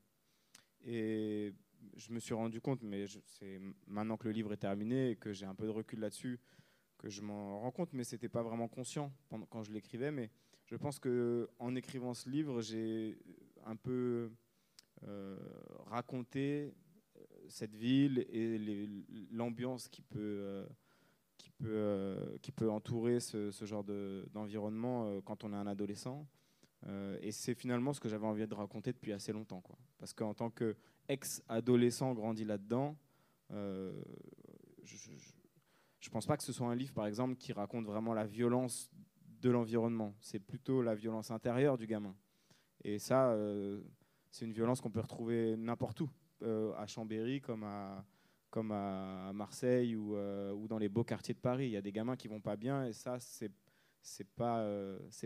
[0.84, 1.54] Et
[1.96, 5.34] je me suis rendu compte, mais c'est maintenant que le livre est terminé et que
[5.34, 6.40] j'ai un peu de recul là-dessus,
[7.02, 9.12] que je m'en rends compte, mais c'était pas vraiment conscient
[9.50, 10.12] quand je l'écrivais.
[10.12, 10.30] Mais
[10.68, 13.18] je pense que en écrivant ce livre, j'ai
[13.66, 14.30] un peu
[15.08, 15.38] euh,
[15.88, 16.74] raconté
[17.48, 18.88] cette ville et
[19.32, 20.66] l'ambiance qui peut euh,
[21.38, 25.56] qui peut, euh, qui peut entourer ce, ce genre de- d'environnement euh, quand on est
[25.56, 26.28] un adolescent.
[26.86, 29.62] Euh, et c'est finalement ce que j'avais envie de raconter depuis assez longtemps.
[29.62, 29.76] Quoi.
[29.98, 32.96] Parce qu'en tant qu'ex-adolescent grandi là-dedans,
[33.52, 33.92] euh,
[34.84, 34.96] je
[36.10, 38.92] ne pense pas que ce soit un livre, par exemple, qui raconte vraiment la violence
[39.42, 40.16] de l'environnement.
[40.20, 42.16] C'est plutôt la violence intérieure du gamin.
[42.84, 43.82] Et ça, euh,
[44.32, 46.10] c'est une violence qu'on peut retrouver n'importe où,
[46.44, 48.04] euh, à Chambéry comme à,
[49.34, 51.68] Marseille ou, euh, ou dans les beaux quartiers de Paris.
[51.68, 53.52] Il y a des gamins qui vont pas bien et ça, c'est
[54.04, 54.68] c'est pas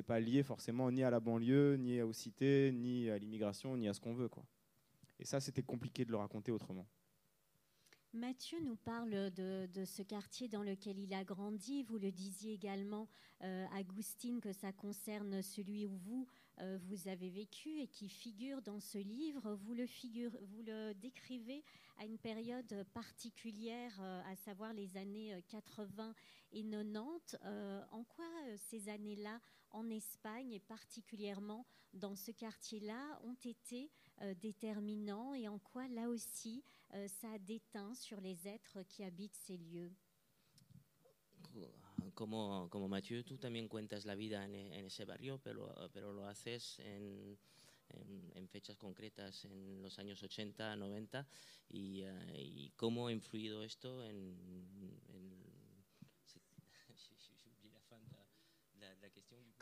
[0.05, 3.93] pas lié forcément ni à la banlieue, ni aux cités, ni à l'immigration, ni à
[3.93, 4.29] ce qu'on veut.
[5.17, 6.85] Et ça, c'était compliqué de le raconter autrement.
[8.15, 11.83] Mathieu nous parle de, ce quartier dans lequel il a grandi.
[11.83, 13.09] Vous le disiez également,
[13.43, 16.25] euh, Agustine, que ça concerne celui où vous,
[16.61, 19.55] euh, vous avez vécu et qui figure dans ce livre.
[19.55, 21.65] Vous le, décrivez
[21.97, 26.15] à une période particulière, euh, à savoir les années euh, 80
[26.53, 27.37] et 90.
[27.43, 33.91] Euh, en quoi euh, ces années-là, en Espagne et particulièrement dans ce quartier-là, ont été
[34.21, 39.03] euh, déterminants et en quoi, là aussi, euh, ça a déteint sur les êtres qui
[39.03, 39.91] habitent ces lieux.
[42.13, 46.13] Como, como Mathieu, tú también cuentas la vida en, e- en ese barrio, pero, pero
[46.13, 47.37] lo haces en,
[47.89, 51.27] en- en fechas concretas, en los años 80, 90,
[51.69, 54.15] y, eh, y cómo ha influido esto en...
[55.09, 55.45] en-
[56.25, 56.41] c'est-
[56.97, 58.25] j'ai- j'ai- j'ai oublié la fin de la,
[58.73, 59.09] de la- de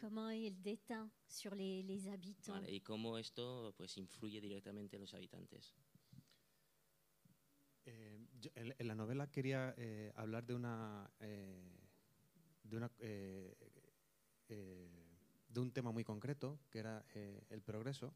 [0.04, 5.02] Comment il déteint sur les, les habitants Vale, y cómo esto pues, influye directamente en
[5.04, 5.74] los habitantes.
[7.86, 11.72] Eh, yo en, en la novela quería eh, hablar de una, eh,
[12.64, 13.56] de, una eh,
[14.50, 14.90] eh,
[15.48, 18.14] de un tema muy concreto, que era eh, el progreso.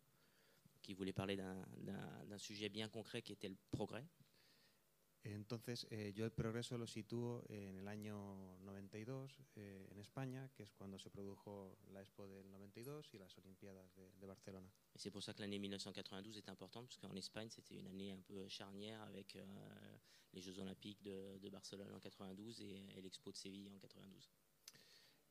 [0.82, 4.06] qui voulait parler d'un sujet bien concret qui était le progrès.
[5.24, 10.64] Entonces, eh, yo el progreso lo sitúo en el año 92 eh, en España, que
[10.64, 14.72] es cuando se produjo la Expo del 92 y las Olimpiadas de, de Barcelona.
[14.96, 18.12] Et c'est pour ça que l'année 1992 est importante, parce qu'en Espagne, c'était une année
[18.12, 19.46] un peu charnière avec euh,
[20.34, 24.30] les Jeux Olympiques de, de Barcelone en 92 et, et l'Expo de Séville en 92.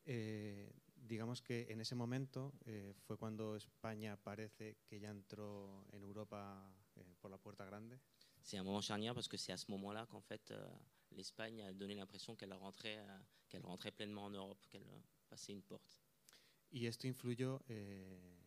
[0.08, 6.02] Eh, digamos que en ese momento eh, fue cuando España parece que ya entró en
[6.02, 7.98] Europa eh, por la puerta grande.
[8.46, 10.68] C'est un moment charnière parce que c'est à ce moment-là qu'en fait euh,
[11.10, 15.52] l'Espagne a donné l'impression qu'elle rentrait, euh, qu'elle rentrait pleinement en Europe, qu'elle euh, passait
[15.52, 15.98] une porte.
[16.70, 18.38] Y esto influyó eh,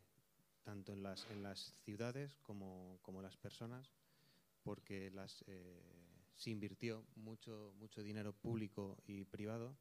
[0.64, 3.92] tanto en las, en las ciudades como, como las personas,
[4.64, 5.82] porque las, eh,
[6.34, 9.76] se invirtió mucho, mucho dinero público y privado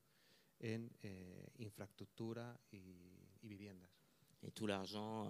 [0.58, 2.78] en eh, infraestructura y,
[3.40, 3.90] y viviendas.
[4.42, 5.28] Et tout l'argent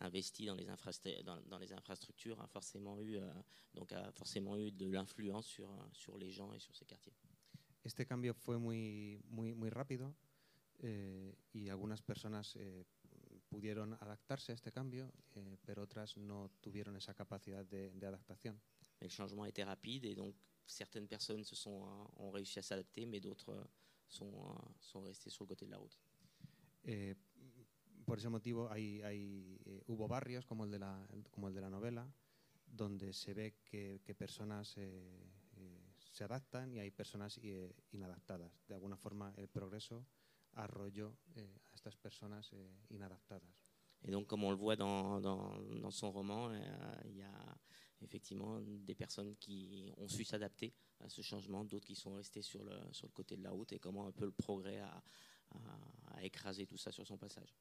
[0.00, 3.32] investi dans les, infrastru- dans, dans les infrastructures a forcément eu, euh,
[3.74, 7.14] donc a forcément eu de l'influence sur, euh, sur les gens et sur ces quartiers.
[7.84, 10.14] Este cambio fue muy, muy, muy rápido
[10.80, 12.84] eh, y algunas personas eh,
[13.48, 18.60] pudieron adaptarse a este cambio, eh, pero otras no tuvieron esa capacidad de, de adaptación.
[19.00, 20.34] Le changement été rapide et donc
[20.66, 23.66] certaines personnes se sont, euh, ont réussi à s'adapter, mais d'autres
[24.06, 25.98] sont, sont restées sur le côté de la route.
[26.84, 27.14] Eh,
[28.08, 31.60] por ese motivo hay, hay, eh, hubo barrios como el, de la, como el de
[31.60, 32.10] la novela,
[32.66, 38.50] donde se ve que, que personas eh, eh, se adaptan y hay personas eh, inadaptadas.
[38.66, 40.06] De alguna forma el progreso
[40.54, 42.50] arrolló eh, a estas personas
[42.88, 43.52] inadaptadas.
[44.02, 47.58] Et donc, comme on le voit dans, dans, roman, euh, il y a
[48.00, 52.64] effectivement des personnes qui ont su s'adapter à ce changement, d'autres qui sont restées sur
[52.64, 55.02] le, sur le côté de la route et comment un peu le progrès a,
[55.50, 57.54] a- a écrasé tout ça sur son passage.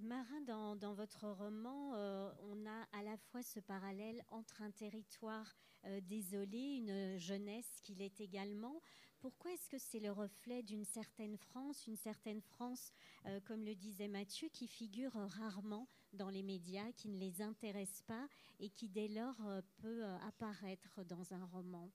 [0.00, 5.54] Marin, dans, votre roman, euh, on a à la fois ce parallèle entre un territoire
[5.84, 8.80] euh, désolé, une jeunesse qu'il est également.
[9.20, 12.92] Pourquoi est-ce que c'est le reflet d'une certaine France, une certaine France,
[13.26, 18.02] euh, comme le disait Mathieu, qui figure rarement dans les médias, qui ne les intéresse
[18.06, 18.26] pas
[18.60, 19.40] et qui dès lors
[19.76, 21.90] peut apparaître dans un roman?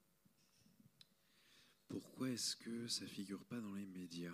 [1.88, 4.34] Pourquoi est-ce que ça figure pas dans les médias?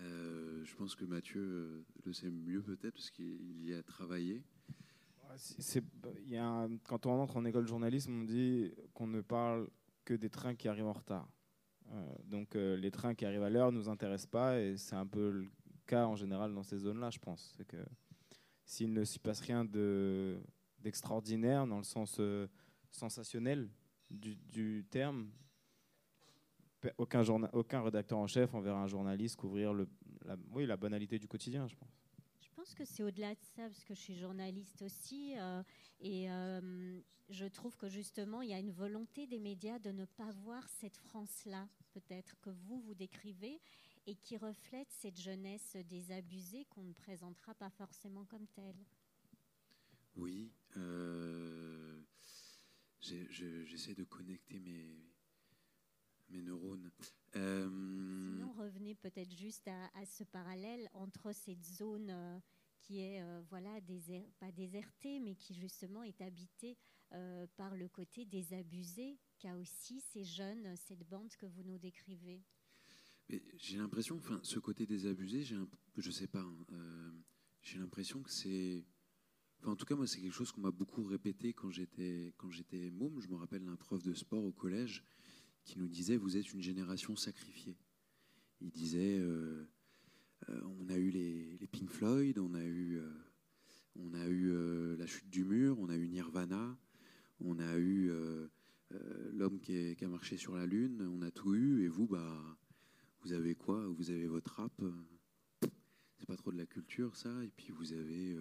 [0.00, 4.42] Euh, Je pense que Mathieu euh, le sait mieux peut-être parce qu'il y a travaillé.
[6.26, 9.68] Y a quand on entre en école de journalisme, on dit qu'on ne parle
[10.04, 11.28] que des trains qui arrivent en retard.
[11.92, 15.06] Euh, donc les trains qui arrivent à l'heure ne nous intéressent pas et c'est un
[15.06, 15.48] peu le
[15.86, 17.52] cas en général dans ces zones-là, je pense.
[17.56, 17.76] C'est que
[18.64, 20.40] s'il ne s'y passe rien de-
[20.78, 22.20] d'extraordinaire dans le sens
[22.90, 23.68] sensationnel
[24.10, 25.30] du, terme,
[26.98, 29.88] aucun, journa- aucun rédacteur en chef enverra un journaliste couvrir le,
[30.24, 31.88] la, oui, la banalité du quotidien, je pense.
[32.40, 35.62] Je pense que c'est au-delà de ça, parce que je suis journaliste aussi, euh,
[36.00, 40.04] et euh, je trouve que justement, il y a une volonté des médias de ne
[40.04, 43.60] pas voir cette France-là, peut-être, que vous, vous décrivez,
[44.06, 48.84] et qui reflète cette jeunesse désabusée qu'on ne présentera pas forcément comme telle.
[50.16, 52.02] Oui, euh,
[53.00, 55.09] j'essaie de connecter mes,
[56.30, 56.90] mes neurones.
[57.36, 57.68] Euh,
[58.34, 62.38] Sinon, revenez peut-être juste à, à ce parallèle entre cette zone euh,
[62.80, 63.78] qui est, euh, voilà,
[64.38, 66.76] pas désertée, mais qui justement est habitée
[67.12, 72.42] euh, par le côté désabusé qu'a aussi ces jeunes, cette bande que vous nous décrivez.
[73.56, 77.10] J'ai l'impression, enfin, ce côté désabusé, j'ai un, je sais pas, hein, euh,
[77.62, 78.84] j'ai l'impression que c'est,
[79.60, 82.50] enfin, en tout cas, moi, c'est quelque chose qu'on m'a beaucoup répété quand j'étais, quand
[82.50, 83.20] j'étais môme.
[83.20, 85.04] Je me rappelle d'un prof de sport au collège
[85.64, 87.76] qui nous disait, vous êtes une génération sacrifiée.
[88.60, 89.66] Il disait, euh,
[90.48, 93.10] euh, on a eu les, Pink Floyd, on a eu, euh,
[93.96, 96.76] on a eu la chute du mur, on a eu Nirvana,
[97.40, 98.10] on a eu
[99.32, 102.58] l'homme qui, a marché sur la lune, on a tout eu, et vous, bah
[103.22, 103.86] vous avez quoi?
[103.88, 104.82] Vous avez votre rap,
[106.18, 108.36] c'est pas trop de la culture ça, et puis vous avez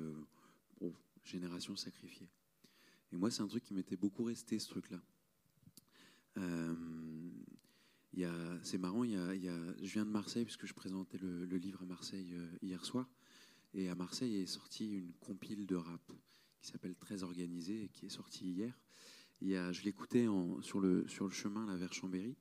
[0.80, 2.30] bon, génération sacrifiée.
[3.12, 5.02] Et moi, c'est un truc qui m'était beaucoup resté, ce truc-là.
[8.64, 12.84] C'est marrant, je viens de Marseille puisque je présentais le, livre à Marseille euh, hier
[12.84, 13.08] soir,
[13.74, 16.12] et à Marseille est sortie une compile de rap
[16.60, 18.78] qui s'appelle Très organisé et qui est sortie hier.
[19.42, 20.28] Je l'écoutais
[20.62, 22.36] sur le, chemin là, vers Chambéry.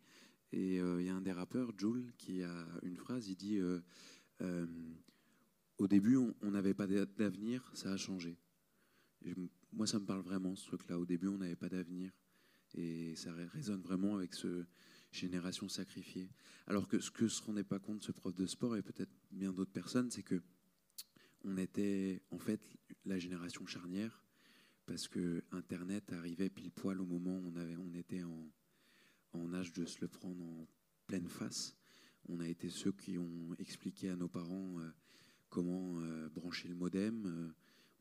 [0.51, 3.59] Et euh, il y a un des rappeurs, Jules, qui a une phrase, il dit
[3.59, 4.67] euh,
[5.77, 8.39] Au début, on n'avait pas d'a- d'avenir, ça a changé.
[9.73, 10.99] Moi, ça me parle vraiment, ce truc-là.
[10.99, 12.11] Au début, on n'avait pas d'avenir.
[12.75, 14.65] Et ça ré- résonne vraiment avec ce
[15.19, 16.31] génération sacrifiée.
[16.67, 19.53] Alors que ce que se rendait pas compte ce prof de sport, et peut-être bien
[19.53, 20.43] d'autres personnes, c'est que
[21.45, 22.61] on était en fait
[23.05, 24.25] la génération charnière,
[24.87, 28.51] parce que Internet arrivait pile poil au moment où on, avait, on était en,
[29.33, 30.67] en âge de se le prendre en
[31.07, 31.77] pleine face.
[32.29, 34.91] On a été ceux qui ont expliqué à nos parents euh,
[35.49, 37.27] comment euh, brancher le modem.
[37.27, 37.51] Euh,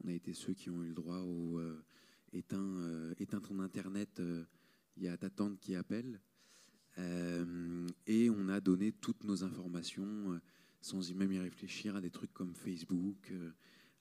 [0.04, 1.60] on a été ceux qui ont eu le droit au
[2.34, 4.22] éteins, euh, éteins ton internet,
[4.96, 6.22] il y a ta tante qui appelle.
[7.00, 10.40] Euh, et on a donné toutes nos informations euh,
[10.82, 13.52] sans y même y réfléchir à des trucs comme Facebook, euh,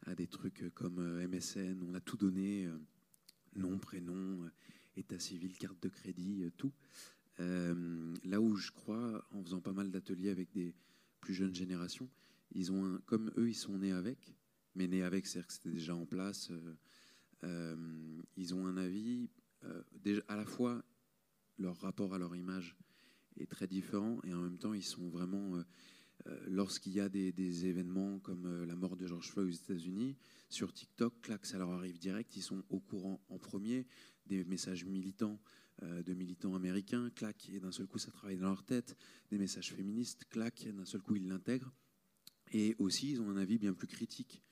[0.07, 1.83] à des trucs comme MSN.
[1.89, 2.69] On a tout donné,
[3.57, 4.49] nom, prénom,
[4.97, 6.73] état civil, carte de crédit, tout.
[7.39, 10.75] Là où je crois, en faisant pas mal d'ateliers avec des
[11.21, 12.09] plus jeunes générations,
[12.53, 14.37] ils ont comme eux, ils sont nés avec,
[14.77, 16.53] mais nés avec, c'est-à-dire que c'était déjà en place.
[18.37, 19.29] ils ont un avis
[20.05, 20.85] déjà à la fois
[21.59, 22.77] leur rapport à leur image
[23.39, 25.63] est très différent et en même temps ils sont vraiment euh,
[26.27, 30.17] euh, lorsqu'il y a des, événements comme euh, la mort de George Floyd aux États-Unis
[30.49, 33.87] sur TikTok, clac, ça leur arrive direct, ils sont au courant en premier
[34.27, 35.41] des messages militants
[35.83, 38.97] de militants américains, clac, et d'un seul coup ça travaille dans leur tête,
[39.31, 41.71] des messages féministes, clac, et d'un seul coup ils l'intègrent.
[42.53, 44.43] Et aussi ils ont un avis bien plus critique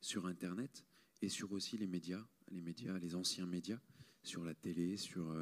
[0.00, 0.86] sur Internet
[1.20, 3.78] et sur aussi les médias, les médias, les anciens médias,
[4.22, 5.36] sur la télé, sur,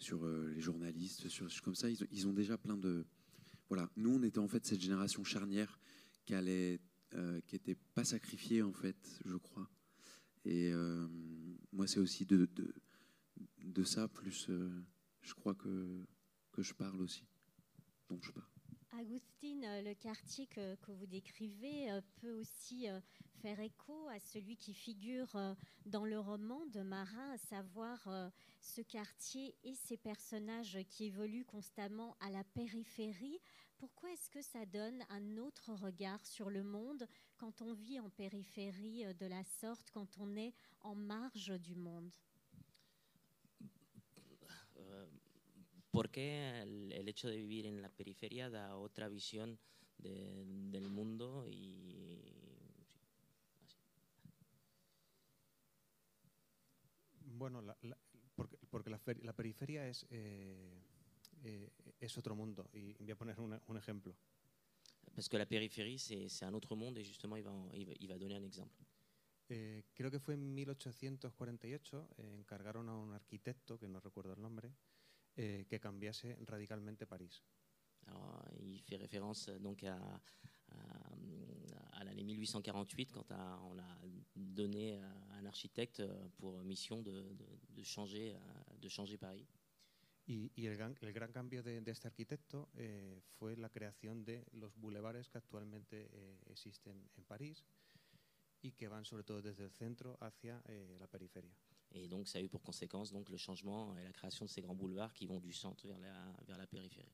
[0.00, 1.88] sur euh, les journalistes, sur comme ça.
[1.88, 3.06] Ils ils ont déjà plein de.
[3.68, 3.88] Voilà.
[3.96, 5.78] Nous, on était en fait cette génération charnière
[6.24, 6.80] qui allait,
[7.14, 9.70] euh, qui était pas sacrifiée en fait, je crois.
[10.44, 11.06] Et euh,
[11.72, 12.48] moi, c'est aussi de,
[13.58, 14.50] de, ça plus,
[15.20, 16.04] je crois que
[16.50, 17.24] que je parle aussi,
[18.08, 18.59] dont je parle.
[18.98, 23.00] Agustine, euh, le quartier que, vous décrivez euh, peut aussi euh,
[23.40, 25.28] faire écho à celui qui figure
[25.86, 28.06] dans le roman de Marin, à savoir
[28.60, 33.40] ce quartier et ses personnages qui évoluent constamment à la périphérie.
[33.78, 38.10] Pourquoi est-ce que ça donne un autre regard sur le monde quand on vit en
[38.10, 42.10] périphérie de la sorte, quand on est en marge du monde?
[46.00, 49.58] ¿Por qué el, el hecho de vivir en la periferia da otra visión
[49.98, 52.24] de- del mundo y
[57.36, 57.98] Bueno, la- la-
[58.34, 60.72] porque, porque la, la periferia es, eh,
[61.44, 61.68] eh,
[62.00, 62.70] es otro mundo.
[62.72, 64.16] Y voy a poner una- un ejemplo.
[65.14, 68.08] Parce que la périphérie, c'est un autre monde et justement, il va, il va, il
[68.08, 68.86] va donner un exemple.
[69.50, 74.40] Eh, creo que fue en 1848, eh, encargaron a un arquitecto, que no recuerdo el
[74.40, 74.72] nombre,
[75.36, 77.42] eh, que cambiase radicalmente París.
[78.06, 79.96] Alors, il fait référence euh, donc à,
[80.68, 80.76] à,
[81.92, 83.98] à l'année 1848 quand à- on a
[84.34, 89.46] donné à un architecte euh, pour mission de, de- de changer, euh, de changer Paris.
[90.26, 94.24] Y, y el, gran, el gran cambio de, de este arquitecto eh, fue la creación
[94.24, 97.64] de los bulevares que actualmente eh, existen en París.
[98.62, 101.54] y que van sobre todo desde el centro hacia eh, la periferia.
[101.92, 104.62] Et donc ça a eu pour conséquence donc, le changement et la création de ces
[104.62, 107.12] grands boulevards qui vont du centre vers la, vers la périphérie.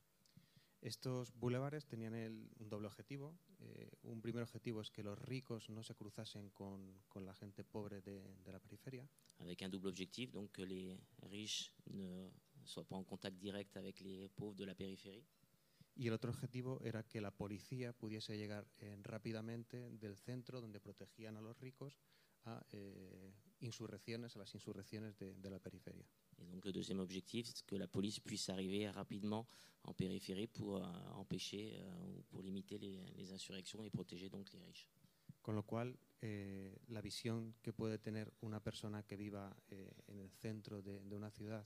[0.81, 3.35] Estos bulevares tenían el- un doble objetivo.
[3.59, 7.63] Eh, un primer objetivo es que los ricos no se cruzasen con, con la gente
[7.63, 9.07] pobre de, de la periferia.
[9.39, 12.29] avec un double objectif, donc que les riches ne
[12.65, 15.23] soient pas en contact direct avec les pauvres de la périphérie.
[15.95, 20.79] Y el otro objetivo era que la policía pudiese llegar eh, rápidamente del centro donde
[20.79, 21.97] protegían a los ricos
[22.47, 26.05] a eh, insurrecciones, a las insurrecciones de, de la periferia.
[26.39, 29.45] Et donc le deuxième objectif, c'est que la police puisse arriver rapidement
[29.83, 30.81] en périphérie pour euh,
[31.15, 34.87] empêcher euh, ou pour limiter les, les insurrections et protéger donc les riches.
[35.41, 40.19] Con lo cual, eh, la visión que puede tener una persona que viva eh, en
[40.19, 41.65] el centro de, de una ciudad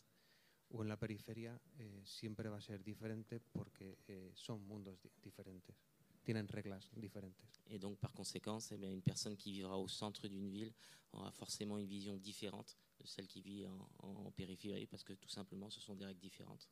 [0.69, 5.11] o en la periferia eh, siempre va a ser diferente porque eh, son mundos di-
[5.21, 5.75] diferentes,
[6.24, 7.41] tienen reglas diferentes.
[7.67, 10.74] Et donc par conséquent, eh bien, une personne qui vivra au centre d'une ville
[11.13, 15.30] aura forcément une vision différente de celle qui vit en, en périphérie parce que tout
[15.30, 16.69] simplement ce sont des règles différentes.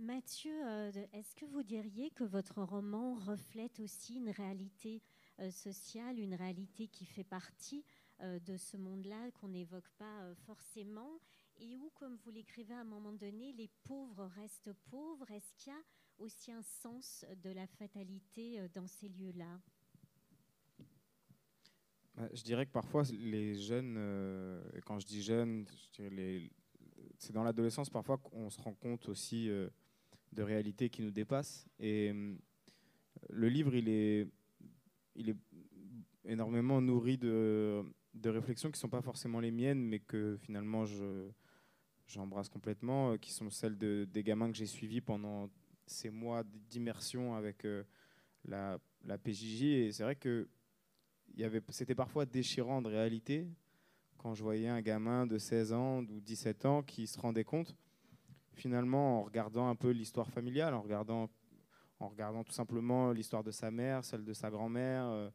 [0.00, 5.02] Mathieu, euh, est-ce que vous diriez que votre roman reflète aussi une réalité
[5.40, 7.84] euh, sociale, une réalité qui fait partie
[8.22, 11.20] euh, de ce monde-là qu'on n'évoque pas forcément?
[11.58, 15.30] Et où, comme vous l'écrivez à un moment donné, les pauvres restent pauvres?
[15.30, 15.82] Est-ce qu'il y a
[16.20, 19.60] aussi un sens de la fatalité euh, dans ces lieux-là
[22.14, 25.66] Bah, Je dirais que parfois, les jeunes, euh, quand je dis jeunes,
[27.20, 29.68] c'est dans l'adolescence parfois qu'on se rend compte aussi euh,
[30.32, 31.68] de réalités qui nous dépassent.
[31.78, 32.34] Et euh,
[33.28, 34.28] le livre, il est,
[36.24, 37.84] énormément nourri de,
[38.24, 41.28] réflexions qui ne sont pas forcément les miennes, mais que finalement je,
[42.06, 45.50] j'embrasse complètement, euh, qui sont celles de, des gamins que j'ai suivis pendant
[45.90, 47.82] ces mois d'immersion avec euh,
[48.44, 49.62] la, la PJJ.
[49.62, 50.48] Et c'est vrai que
[51.70, 53.48] c'était parfois déchirant de réalité
[54.18, 57.74] quand je voyais un gamin de 16 ans ou 17 ans qui se rendait compte,
[58.52, 61.30] finalement, en regardant un peu l'histoire familiale, en regardant,
[62.00, 65.30] en regardant tout simplement l'histoire de sa mère, celle de sa grand-mère, euh,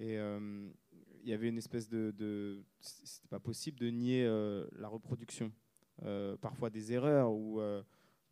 [0.00, 0.70] et euh,
[1.22, 4.24] il y avait une espèce de, c'était pas possible de nier
[4.72, 5.52] la reproduction,
[6.40, 7.60] parfois des erreurs ou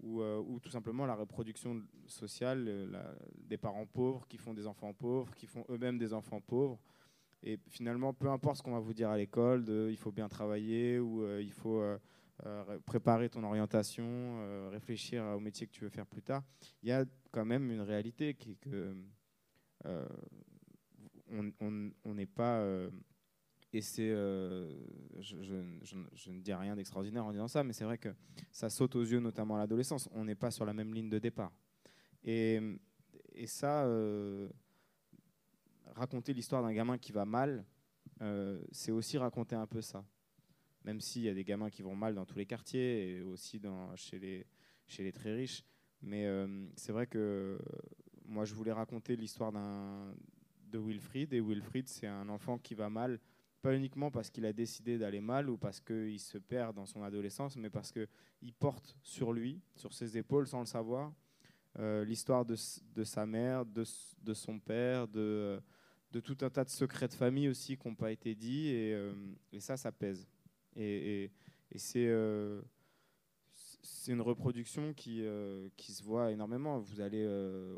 [0.03, 4.66] ou, euh, ou tout simplement la reproduction sociale euh, des parents pauvres qui font des
[4.66, 6.78] enfants pauvres, qui font eux-mêmes des enfants pauvres.
[7.42, 10.98] Et finalement, peu importe ce qu'on va vous dire à l'école, il faut bien travailler
[10.98, 11.80] ou euh, il faut
[12.40, 16.42] ré- préparer ton orientation, réfléchir au métier que tu veux faire plus tard,
[16.82, 18.94] il y a quand même une réalité qui est que
[21.30, 22.64] on n'est pas.
[23.73, 24.70] Et c'est, euh,
[25.20, 28.11] je, ne dis rien d'extraordinaire en disant ça, mais c'est vrai que
[28.51, 30.11] ça saute aux yeux, notamment à l'adolescence.
[30.12, 31.53] On n'est pas sur la même ligne de départ.
[32.25, 32.61] Et,
[33.47, 34.49] ça, euh,
[35.95, 37.64] raconter l'histoire d'un gamin qui va mal,
[38.20, 40.05] euh, c'est aussi raconter un peu ça.
[40.85, 43.61] Même s'il y a des gamins qui vont mal dans tous les quartiers et aussi
[43.97, 44.47] chez, les,
[44.87, 45.64] chez les très riches.
[46.03, 46.27] Mais
[46.77, 47.59] c'est vrai que
[48.25, 50.12] moi, je voulais raconter l'histoire d'un
[50.73, 51.33] de Wilfried.
[51.33, 53.20] Et Wilfried, c'est un enfant qui va mal,
[53.63, 57.03] pas uniquement parce qu'il a décidé d'aller mal ou parce qu'il se perd dans son
[57.03, 61.13] adolescence, mais parce qu'il porte sur lui, sur ses épaules, sans le savoir,
[61.79, 62.57] euh, l'histoire de,
[62.95, 63.85] de sa mère, de,
[64.23, 65.61] de son père, de,
[66.11, 68.69] de tout un tas de secrets de famille aussi qui n'ont pas été dits.
[68.69, 69.15] Et, euh,
[69.59, 70.29] ça, ça pèse.
[70.77, 71.33] Et, et-
[71.75, 72.61] et c'est euh,
[73.83, 76.78] c'est une reproduction qui, euh, qui se voit énormément.
[76.78, 77.76] Vous allez euh,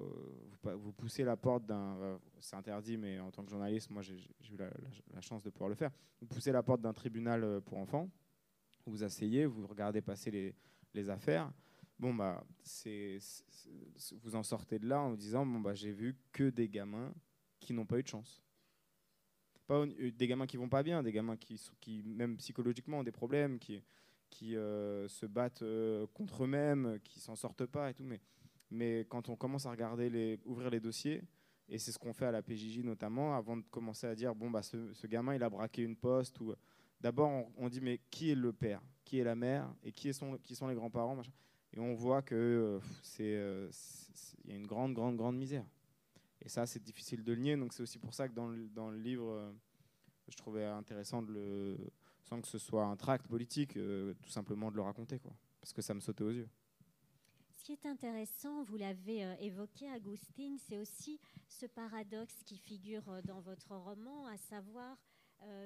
[0.62, 1.96] vous, poussez la porte d'un.
[1.98, 5.70] euh, c'est interdit, mais en tant que journaliste, moi j'ai eu la, chance de pouvoir
[5.70, 5.90] le faire.
[6.20, 8.10] Vous poussez la porte d'un tribunal pour enfants,
[8.84, 10.54] vous vous asseyez, vous regardez passer les,
[10.92, 11.50] les affaires.
[11.98, 13.18] Bon, bah, c'est
[14.22, 17.14] vous en sortez de là en vous disant bon, bah, j'ai vu que des gamins
[17.60, 18.42] qui n'ont pas eu de chance.
[19.66, 23.12] Pas des gamins qui vont pas bien, des gamins qui, qui même psychologiquement, ont des
[23.12, 23.82] problèmes, qui,
[24.34, 28.02] qui euh, se battent euh, contre eux-mêmes, qui s'en sortent pas et tout.
[28.02, 28.20] Mais,
[28.68, 31.22] mais quand on commence à regarder les, ouvrir les dossiers,
[31.68, 34.50] et c'est ce qu'on fait à la PJJ notamment, avant de commencer à dire bon
[34.50, 36.52] bah ce, gamin il a braqué une poste ou
[37.00, 39.72] d'abord on, dit mais qui est le père, qui est la mère?
[39.84, 40.10] Et qui,
[40.42, 41.22] qui sont les grands-parents
[41.72, 43.40] et on voit que euh, c'est
[44.44, 45.64] il y a une grande grande grande misère.
[46.42, 48.90] Et ça c'est difficile de nier donc c'est aussi pour ça que dans le, dans
[48.90, 49.54] le livre
[50.28, 51.78] je trouvais intéressant de le
[52.24, 55.32] sans que ce soit un tract politique, euh, tout simplement de le raconter, quoi.
[55.60, 56.48] Parce que ça me sautait aux yeux.
[57.56, 63.08] Ce qui est intéressant, vous l'avez euh, évoqué, Agustin, c'est aussi ce paradoxe qui figure
[63.08, 64.96] euh, dans votre roman, à savoir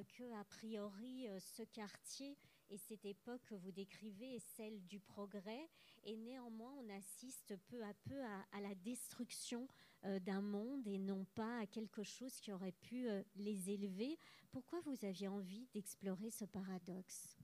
[0.09, 2.37] que a priori ce quartier
[2.71, 5.69] Et cette époque que vous décrivez est celle du progrès.
[6.05, 9.67] Et néanmoins, on assiste peu à peu à, la destruction
[10.05, 14.19] euh, d'un monde et non pas à quelque chose qui aurait pu euh, les élever.
[14.51, 17.37] Pourquoi vous aviez envie d'explorer ce paradoxe?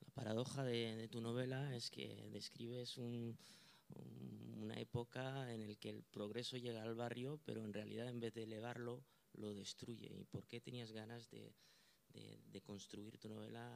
[0.00, 3.34] La paradoja de, de, tu novela es que describes un,
[4.56, 8.32] una época en la que el progreso llega al barrio, pero en realidad en vez
[8.32, 9.04] de elevarlo,
[9.34, 10.06] lo destruye.
[10.06, 11.52] ¿Y por qué tenías ganas de,
[12.14, 13.68] de, de construir tu novela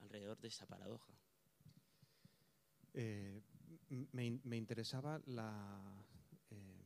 [0.00, 1.12] alrededor de esa paradoja?
[2.94, 3.42] Eh,
[4.12, 6.04] me, me, interesaba la
[6.50, 6.84] eh,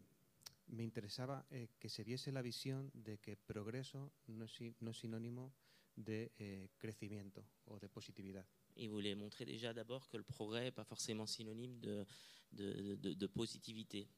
[0.68, 4.98] me interesaba eh, que se viese la visión de que progreso no es, no es
[4.98, 5.52] sinónimo
[5.96, 8.46] de eh, crecimiento o de positividad.
[8.74, 12.06] Y voulait montrer déjà d'abord que le progrès n'est pas forcément synonyme de,
[12.50, 14.08] de, de, de positivité.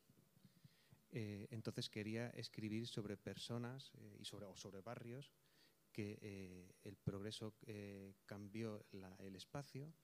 [1.11, 5.33] Eh, entonces quería escribir sobre personas eh, y sobre, o sobre barrios
[5.95, 9.95] que eh, el progreso eh, cambió la, el espacio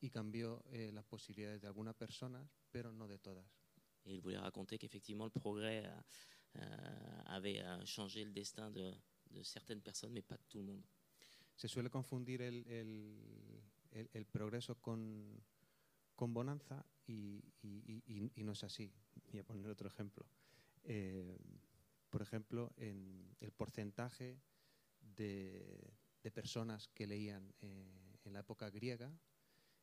[0.00, 3.46] y cambió eh, las posibilidades de algunas personas, pero no de todas.
[4.04, 5.88] Et il voulait raconter qu'effectivement le progrès
[6.56, 8.92] euh, avait changé le destin de,
[9.30, 10.84] de, certaines personnes, mais pas de tout le monde.
[11.56, 15.42] Se suele confundir el, el, el, el progreso con,
[16.14, 18.92] con bonanza y, y, y, y, no es así.
[19.30, 20.26] Voy a poner otro ejemplo.
[20.84, 21.38] Eh,
[22.10, 24.38] por ejemplo, en el porcentaje
[25.16, 25.92] de,
[26.22, 29.12] de personas que leían eh, en la época griega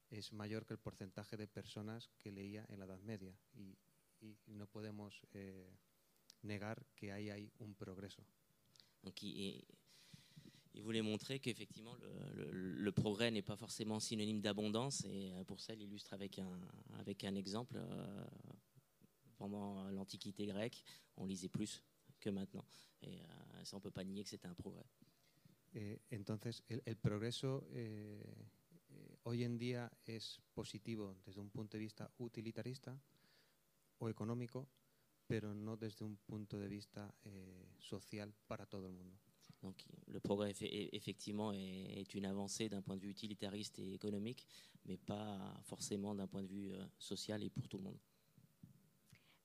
[0.10, 3.76] es mayor que el porcentaje de personas que leía en la Edad Media y,
[4.22, 5.76] y no podemos eh,
[6.44, 8.24] negar que ahí hay un progreso.
[9.04, 9.66] Donc, il,
[10.82, 11.96] voulait montrer qu'effectivement
[12.34, 17.76] le, progrès n'est pas forcément synonyme d'abondance et pour ça il illustre avec un, exemple.
[17.78, 18.26] Euh,
[19.38, 20.84] pendant l'Antiquité grecque,
[21.18, 21.84] on lisait plus
[22.20, 22.66] que maintenant
[23.02, 24.86] et euh, ça on peut pas nier que c'était un progrès.
[25.74, 28.24] Eh, entonces, el, el progreso eh,
[28.90, 33.00] eh, hoy en día es positivo desde un punto de vista utilitarista
[33.98, 34.68] o económico,
[35.26, 39.18] pero no desde un punto de vista eh, social para todo el mundo.
[39.64, 44.46] Donc, le progrès, effectivement, est, une avancée d'un point de vue utilitariste et économique,
[44.86, 47.98] mais pas forcément d'un point de vue euh, social et pour tout le monde.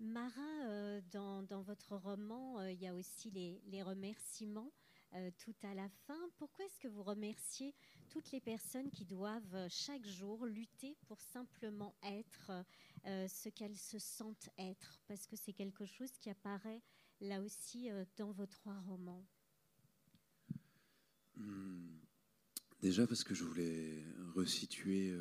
[0.00, 4.72] Marin, euh, dans, dans, votre roman, euh, il y a aussi les, les remerciements.
[5.14, 6.18] Euh, tout à la fin.
[6.36, 7.74] Pourquoi est-ce que vous remerciez
[8.10, 12.52] toutes les personnes qui doivent euh, chaque jour lutter pour simplement être
[13.06, 15.00] euh, ce qu'elles se sentent être?
[15.06, 16.82] Parce que c'est quelque chose qui apparaît
[17.20, 19.24] là aussi dans vos trois romans.
[21.36, 22.00] Hmm.
[22.82, 24.04] Déjà parce que je voulais
[24.34, 25.12] resituer,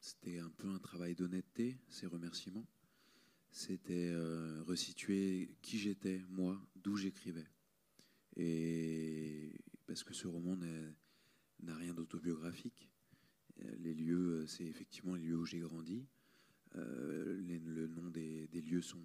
[0.00, 2.66] c'était un peu un travail d'honnêteté, ces remerciements.
[3.50, 4.14] C'était
[4.64, 7.46] resituer qui j'étais, moi, d'où j'écrivais.
[8.36, 9.52] Et
[9.86, 10.56] parce que ce roman
[11.62, 12.90] n'a rien d'autobiographique.
[13.78, 16.06] Les lieux, c'est effectivement les lieux où j'ai grandi.
[16.74, 19.00] Euh, le nom des, lieux sont,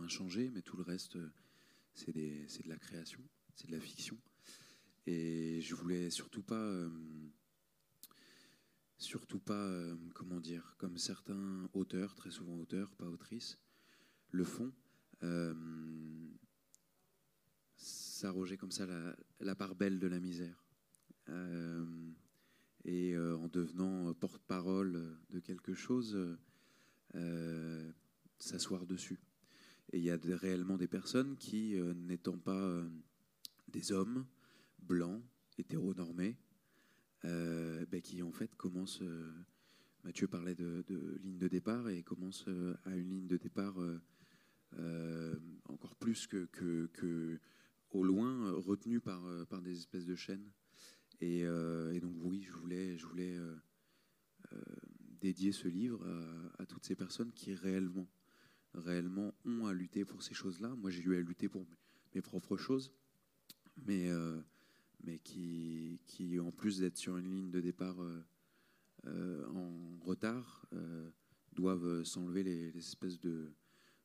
[0.00, 1.18] inchangés, mais tout le reste,
[1.94, 3.20] c'est de la création,
[3.54, 4.18] c'est de la fiction.
[5.06, 6.88] Et je voulais surtout pas, euh,
[8.98, 13.58] surtout pas, euh, comment dire, comme certains auteurs, très souvent auteurs, pas autrices,
[14.30, 14.72] le font,
[15.22, 15.54] euh,
[18.22, 18.86] s'arroger comme ça
[19.40, 20.64] la, part belle de la misère.
[21.28, 21.84] Euh,
[22.84, 26.16] et euh, en devenant porte-parole de quelque chose,
[27.16, 27.92] euh,
[28.38, 29.18] s'asseoir dessus.
[29.92, 32.84] Et il y a réellement des personnes qui, n'étant pas
[33.66, 34.24] des hommes
[34.78, 35.20] blancs,
[35.58, 36.36] hétéronormés,
[37.24, 39.02] ben, qui en fait commencent.
[40.04, 40.84] Mathieu parlait de,
[41.24, 42.46] ligne de départ et commence
[42.84, 43.76] à une ligne de départ
[45.68, 47.40] encore plus que
[47.94, 50.50] au loin, euh, retenu par, euh, par des espèces de chaînes.
[51.20, 53.36] Et, euh, et donc oui, je voulais, je voulais
[55.20, 56.04] dédier ce livre
[56.58, 58.08] à, toutes ces personnes qui réellement,
[58.74, 60.74] réellement ont à lutter pour ces choses-là.
[60.74, 61.76] Moi, j'ai eu à lutter pour mes,
[62.16, 62.92] mes propres choses,
[63.86, 64.10] mais,
[65.04, 67.98] mais qui, qui, en plus d'être sur une ligne de départ
[69.06, 70.66] en retard,
[71.52, 73.52] doivent s'enlever les, espèces de,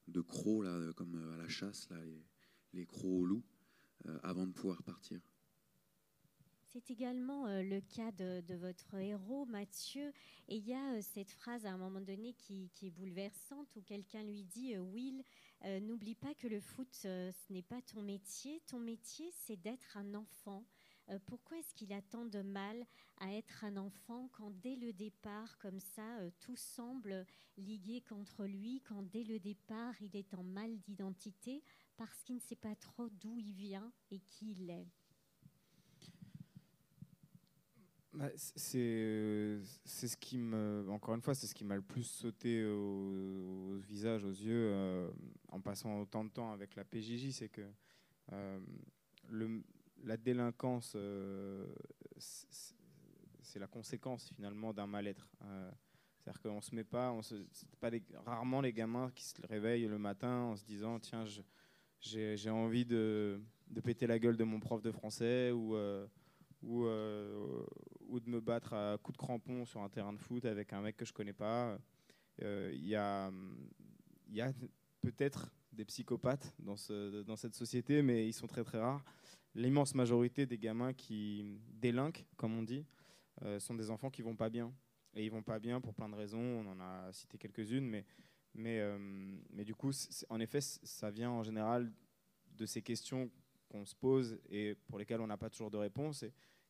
[0.08, 2.24] de crocs, là, comme à la chasse, là, les,
[2.74, 3.44] les crocs aux loups.
[4.06, 5.20] Euh, avant de pouvoir partir.
[6.68, 10.14] C'est également euh, le cas de, votre héros, Mathieu.
[10.48, 13.82] Et il y a euh, cette phrase à un moment donné qui, est bouleversante où
[13.82, 15.24] quelqu'un lui dit Will,
[15.82, 18.62] n'oublie pas que le foot, ce n'est pas ton métier.
[18.68, 20.64] Ton métier, c'est d'être un enfant.
[21.26, 22.86] pourquoi est-ce qu'il a tant de mal
[23.20, 27.26] à être un enfant quand dès le départ, comme ça, tout semble
[27.58, 31.64] ligué contre lui, quand dès le départ, il est en mal d'identité?
[31.98, 34.88] Parce qu'il ne sait pas trop d'où il vient et qui il est.
[38.14, 42.04] Bah, c'est c'est ce qui me encore une fois c'est ce qui m'a le plus
[42.04, 45.12] sauté au, au visage aux yeux euh,
[45.50, 47.62] en passant autant de temps avec la PJJ c'est que
[48.32, 48.60] euh,
[50.04, 51.68] la délinquance euh,
[52.18, 55.28] c'est la conséquence finalement d'un mal-être.
[55.44, 55.72] Euh,
[56.18, 57.36] c'est-à-dire qu'on se met pas on se
[57.80, 57.92] pas
[58.26, 61.42] rarement les gamins qui se réveillent le matin en se disant tiens je-
[62.00, 63.42] j'ai envie de,
[63.84, 66.08] péter la gueule de mon prof de français ou euh,
[66.66, 67.66] euh,
[68.08, 70.82] ou de me battre à coups de crampon sur un terrain de foot avec un
[70.82, 71.78] mec que je connais pas.
[72.42, 73.32] Euh, Il y a,
[74.30, 74.54] y a
[75.02, 79.04] peut-être des psychopathes dans, ce, dans cette société, mais ils sont très très rares.
[79.56, 82.86] L'immense majorité des gamins qui délinquent, comme on dit,
[83.44, 84.74] euh, sont des enfants qui vont pas bien.
[85.14, 86.40] Et ils vont pas bien pour plein de raisons.
[86.40, 88.06] On en a cité quelques-unes, mais,
[88.58, 88.98] mais, euh,
[89.52, 89.92] mais du coup,
[90.30, 91.92] en effet, ça vient en général
[92.56, 93.30] de ces questions
[93.70, 96.26] qu'on se pose et pour lesquelles on n'a pas toujours de réponse.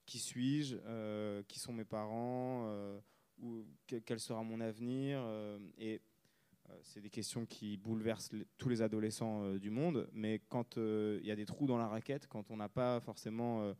[0.05, 2.99] Qui suis-je Euh, Qui sont mes parents Euh,
[4.05, 5.23] Quel sera mon avenir
[5.77, 6.01] Et
[6.81, 10.09] c'est des questions qui bouleversent tous les adolescents du monde.
[10.11, 13.73] Mais quand il y a des trous dans la raquette, quand on n'a pas forcément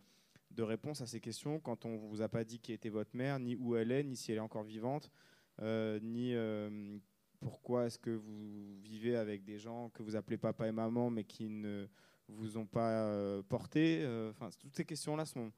[0.51, 3.39] de réponse à ces questions, quand on vous a pas dit qui était votre mère,
[3.39, 5.11] ni où elle est, ni si elle est encore vivante,
[5.59, 6.35] ni
[7.39, 11.23] pourquoi est-ce que vous vivez avec des gens que vous appelez papa et maman, mais
[11.23, 11.87] qui ne
[12.27, 14.01] vous ont pas euh, porté.
[14.01, 15.51] euh, Enfin, toutes ces questions-là sont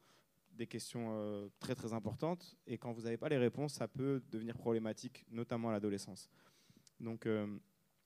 [0.51, 2.57] des questions euh, très très importantes.
[2.67, 6.29] Et quand vous n'avez pas les réponses, ça peut devenir problématique, notamment à l'adolescence.
[6.99, 7.27] Donc,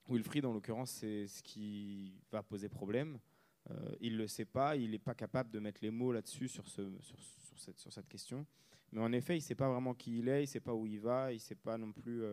[0.08, 3.18] Wilfried, en l'occurrence, c'est ce qui va poser problème.
[4.02, 6.68] Il ne le sait pas, il n'est pas capable de mettre les mots là-dessus sur,
[6.68, 7.18] ce, sur,
[7.76, 8.46] sur cette, question.
[8.92, 10.76] Mais en effet, il ne sait pas vraiment qui il est, il ne sait pas
[10.76, 12.24] où il va, il ne sait pas non plus.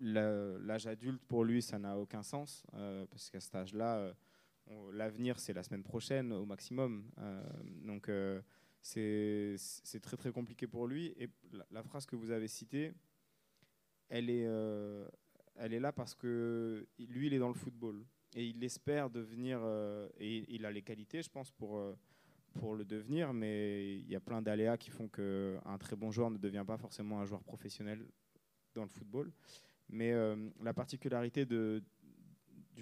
[0.00, 4.14] L'âge adulte, pour lui, ça n'a aucun sens, euh, parce qu'à cet âge-là,
[4.70, 7.04] euh, l'avenir, c'est la semaine prochaine au maximum.
[7.18, 7.42] Euh,
[7.84, 8.10] donc,
[8.82, 9.56] c'est
[10.00, 11.14] très très compliqué pour lui.
[11.18, 11.28] Et
[11.70, 12.92] la, phrase que vous avez citée,
[14.08, 14.46] elle est,
[15.56, 19.60] elle est là parce que lui, il est dans le football et il espère devenir.
[20.18, 21.80] et il a les qualités, je pense, pour
[22.52, 26.30] pour le devenir, mais il y a plein d'aléas qui font qu'un très bon joueur
[26.30, 28.06] ne devient pas forcément un joueur professionnel
[28.74, 29.32] dans le football.
[29.88, 31.82] Mais euh, la particularité du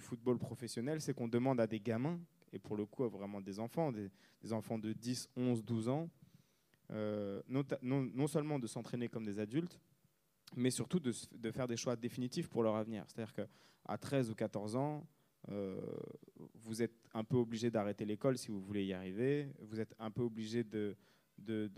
[0.00, 2.20] football professionnel, c'est qu'on demande à des gamins,
[2.52, 6.08] et pour le coup, à vraiment des enfants, des, enfants de 10, 11, 12 ans,
[6.90, 9.80] euh, non, seulement de s'entraîner comme des adultes,
[10.56, 11.12] mais surtout de,
[11.52, 13.04] faire des choix définitifs pour leur avenir.
[13.06, 15.06] C'est-à-dire qu'à 13 ou 14 ans,
[15.50, 15.80] euh,
[16.54, 19.48] vous êtes un peu obligé d'arrêter l'école si vous voulez y arriver.
[19.60, 20.96] Vous êtes un peu obligé de,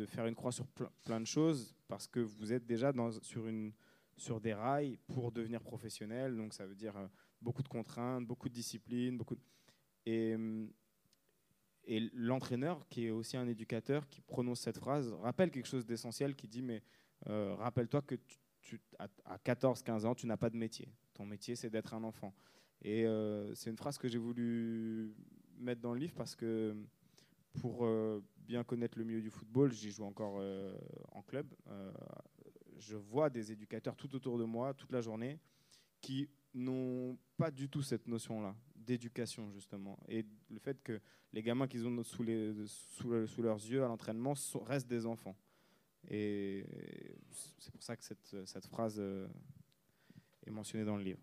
[0.06, 3.72] faire une croix sur ple- plein de choses parce que vous êtes déjà sur, une,
[4.16, 6.36] sur des rails pour devenir professionnel.
[6.36, 7.06] Donc ça veut dire euh,
[7.40, 9.16] beaucoup de contraintes, beaucoup de discipline.
[9.16, 9.40] Beaucoup de-
[10.06, 10.70] Et, hum,
[11.84, 16.36] et l'entraîneur, qui est aussi un éducateur, qui prononce cette phrase, rappelle quelque chose d'essentiel
[16.36, 16.82] qui dit, mais
[17.28, 18.14] euh, rappelle-toi que
[18.60, 20.88] tu, à, à 14-15 ans, tu n'as pas de métier.
[21.14, 22.32] Ton métier, c'est d'être un enfant.
[22.82, 25.12] Et euh, c'est une phrase que j'ai voulu
[25.58, 26.76] mettre dans le livre parce que
[27.60, 30.76] pour euh, bien connaître le milieu du football, j'y joue encore euh,
[31.12, 31.52] en club.
[32.78, 35.38] Je vois des éducateurs tout autour de moi, toute la journée,
[36.00, 39.98] qui n'ont pas du tout cette notion-là d'éducation, justement.
[40.08, 41.00] Et le fait que
[41.32, 44.34] les gamins qu'ils ont sous, leurs yeux à l'entraînement
[44.66, 45.36] restent des enfants.
[46.08, 46.64] Et
[47.58, 49.28] c'est pour ça que cette, cette phrase euh,
[50.44, 51.20] est mentionnée dans le livre.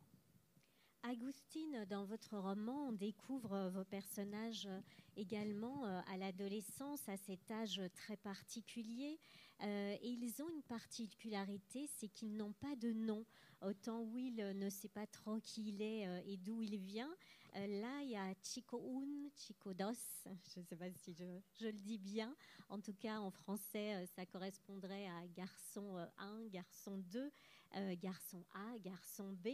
[1.03, 4.79] Agustine, dans votre roman, on découvre euh, vos personnages euh,
[5.17, 9.19] également à l'adolescence, à cet âge très particulier.
[9.61, 13.25] Euh, et ils ont une particularité, c'est qu'ils n'ont pas de nom.
[13.61, 17.13] Autant Will ne sait pas trop qui il est euh, et d'où il vient.
[17.55, 19.91] Euh, là, il y a Chico Un, Chico Dos,
[20.55, 21.25] je ne sais pas si je,
[21.65, 22.33] le dis bien.
[22.69, 27.31] En tout cas, en français, ça correspondrait à garçon euh, 1, garçon 2,
[27.75, 29.49] euh, garçon A, garçon B.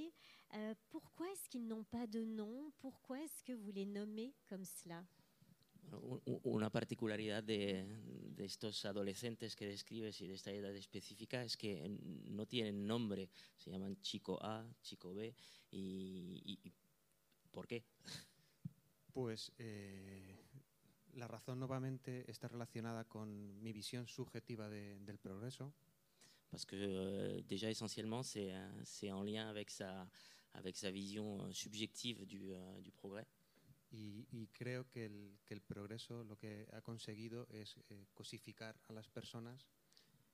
[0.89, 2.71] Pourquoi est-ce qu'ils n'ont pas de nom?
[2.79, 5.03] Pourquoi est-ce que vous les nommez comme cela?
[6.43, 7.85] Una particularidad de,
[8.35, 11.87] de estos adolescentes que describes y de esta edad específica es que
[12.29, 15.33] no tienen nombre, se llaman chico A, chico B,
[15.71, 16.73] y, y-
[17.51, 17.83] ¿por qué?
[19.13, 20.35] Pues eh,
[21.13, 25.73] la razón nuevamente está relacionada con mi visión subjetiva de- del progreso
[26.51, 30.07] Parce que euh, déjà essentiellement c'est euh, en lien avec sa,
[30.53, 33.27] avec sa vision euh, subjective du, euh, du progrès.
[33.95, 38.75] Y, y creo que el, que el progreso lo que ha conseguido es eh, cosificar
[38.89, 39.65] a las personas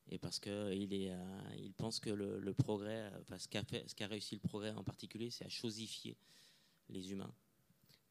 [0.09, 4.41] Et parce qu'il il pense que le, le progrès, enfin, ce qu'a qu'a réussi le
[4.41, 6.17] progrès en particulier, c'est à chosifier
[6.89, 7.33] les humains.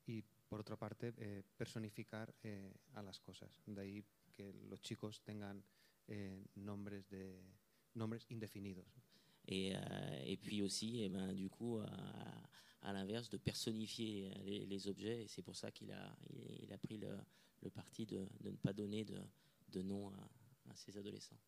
[0.06, 3.62] y por otra parte eh, personificar eh, a las cosas.
[3.66, 5.62] De ahí que los chicos tengan
[6.08, 7.40] eh, nombres, de,
[7.94, 8.86] nombres indefinidos.
[9.48, 9.78] Et, euh,
[10.24, 11.78] et puis aussi, eh ben, du coup,
[12.82, 15.24] à, l'inverse, de personnifier les, objets.
[15.24, 20.08] Et c'est pour ça qu'il a, pris le, parti de, ne pas donner de, nom
[20.10, 21.38] à, à ces adolescents.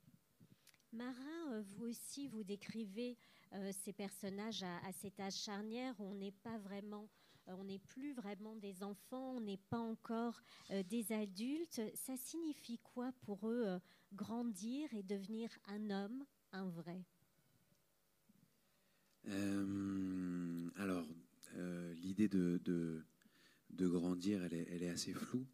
[0.92, 3.16] Marin, euh, vous aussi, vous décrivez
[3.54, 7.08] euh, ces personnages à, cet âge charnière où on n'est pas vraiment,
[7.46, 10.40] on n'est plus vraiment des enfants, on n'est pas encore
[10.84, 11.80] des adultes.
[11.94, 13.80] Ça signifie quoi pour eux
[14.12, 17.02] grandir et devenir un homme, un vrai?
[19.28, 21.06] Euh, alors,
[21.56, 25.46] euh, l'idée de, de, grandir, elle est, assez floue.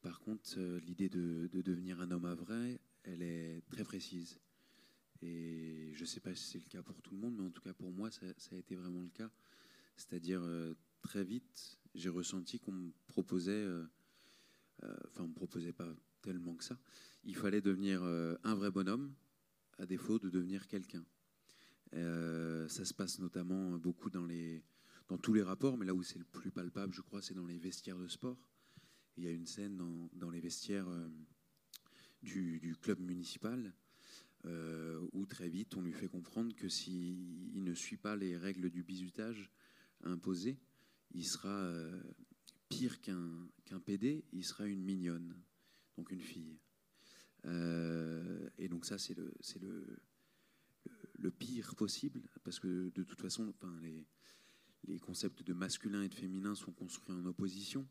[0.00, 4.38] Par contre, euh, l'idée de, de devenir un homme à vrai, elle est très précise.
[5.20, 7.50] Et je ne sais pas si c'est le cas pour tout le monde, mais en
[7.50, 9.30] tout cas pour moi, ça, ça a été vraiment le cas.
[9.96, 10.42] C'est-à-dire,
[11.00, 13.64] très vite, j'ai ressenti qu'on me proposait,
[14.82, 16.76] enfin, on me proposait pas tellement que ça.
[17.22, 19.14] Il fallait devenir un vrai bonhomme,
[19.78, 21.04] à défaut de devenir quelqu'un.
[21.94, 24.26] Euh, ça se passe notamment beaucoup dans,
[25.20, 27.58] tous les rapports, mais là où c'est le plus palpable, je crois, c'est dans les
[27.58, 28.38] vestiaires de sport.
[29.16, 29.76] Il y a une scène
[30.14, 31.08] dans, les vestiaires euh,
[32.22, 33.74] du, club municipal
[34.46, 38.70] euh, où très vite on lui fait comprendre que s'il ne suit pas les règles
[38.70, 39.50] du bizutage
[40.02, 40.58] imposées,
[41.14, 41.70] il sera
[42.70, 45.36] pire qu'un PD, il sera une mignonne,
[45.98, 46.58] donc une fille.
[47.44, 49.30] Et donc ça, c'est le,
[51.22, 56.54] le, pire possible, parce que de toute façon, les, concepts de masculin et de féminin
[56.54, 57.86] sont construits en opposition.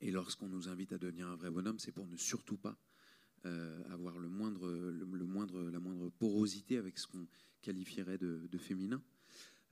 [0.00, 2.78] Et lorsqu'on nous invite à devenir un vrai bonhomme, c'est pour ne surtout pas
[3.46, 7.26] euh, avoir le moindre, le, moindre, la moindre porosité avec ce qu'on
[7.62, 9.02] qualifierait de, féminin.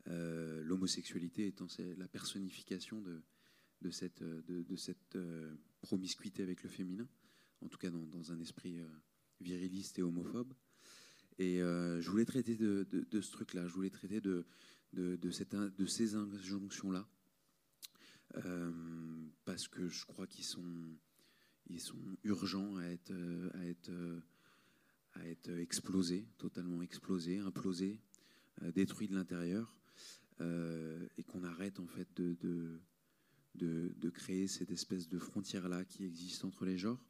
[0.09, 1.67] Euh, L'homosexualité étant
[1.97, 7.09] la personnification de, cette, euh, promiscuité avec le féminin,
[7.61, 8.81] en tout cas dans, un esprit
[9.41, 10.53] viriliste et homophobe.
[11.39, 14.45] Et euh, je voulais traiter de, ce truc-là, je voulais traiter de,
[15.87, 17.07] ces injonctions-là,
[18.37, 18.73] euh,
[19.45, 20.65] parce que je crois qu'ils sont,
[22.25, 23.13] urgents à être,
[25.59, 28.01] explosés, totalement explosés, implosés,
[28.63, 29.75] euh, détruits de l'intérieur,
[30.41, 32.81] et qu'on arrête en fait de,
[33.55, 37.03] de créer cette espèce de frontière-là qui existe entre les genres.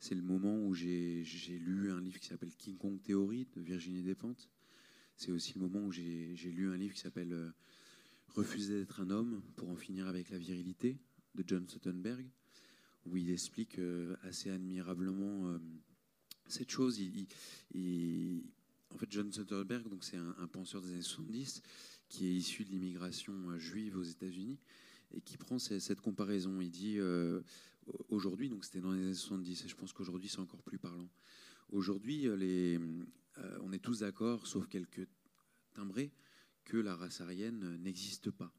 [0.00, 1.24] C'est le moment où j'ai
[1.58, 4.48] lu un livre qui s'appelle King Kong Theory de Virginie Despentes.
[5.16, 7.50] C'est aussi le moment où j'ai lu un livre qui s'appelle euh,
[8.28, 10.98] Refuser d'être un homme pour en finir avec la virilité
[11.34, 12.24] de John Suttonberg,
[13.06, 15.58] où il explique euh, assez admirablement euh,
[16.46, 17.00] cette chose.
[17.00, 21.62] En fait, John Suttonberg, donc c'est un, penseur des années 70
[22.08, 24.58] qui est issu de l'immigration juive aux États-Unis
[25.12, 26.60] et qui prend cette comparaison.
[26.60, 26.98] Il dit
[28.08, 31.08] aujourd'hui, donc c'était dans les années 70, et je pense qu'aujourd'hui c'est encore plus parlant.
[31.70, 32.78] Aujourd'hui, euh,
[33.38, 35.06] euh, on est tous d'accord, sauf quelques
[35.74, 36.12] timbrés,
[36.64, 38.52] que la race aryenne n'existe pas.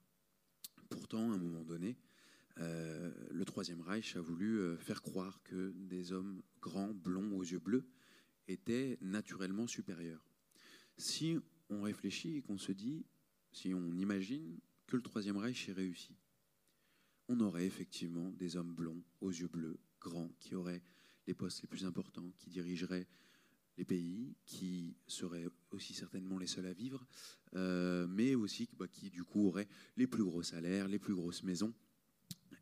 [0.89, 1.97] Pourtant, à un moment donné,
[2.57, 7.59] euh, le Troisième Reich a voulu faire croire que des hommes grands, blonds, aux yeux
[7.59, 7.87] bleus,
[8.47, 10.25] étaient naturellement supérieurs.
[10.97, 11.37] Si
[11.69, 13.05] on réfléchit et qu'on se dit,
[13.51, 16.15] si on imagine que le Troisième Reich est réussi,
[17.29, 20.83] on aurait effectivement des hommes blonds, aux yeux bleus, grands, qui auraient
[21.27, 23.07] les postes les plus importants, qui dirigeraient
[23.77, 27.07] les pays, qui seraient aussi certainement les seuls à vivre,
[27.53, 31.43] euh, mais aussi bah, qui du coup auraient les plus gros salaires, les plus grosses
[31.43, 31.73] maisons,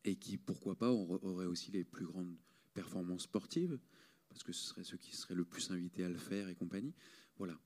[0.03, 2.35] et qui, pourquoi pas, aura- auraient aussi les plus grandes
[2.73, 3.79] performances sportives,
[4.27, 6.93] parce que ce seraient ceux qui seraient le plus invités à le faire et compagnie.
[7.37, 7.57] Voilà.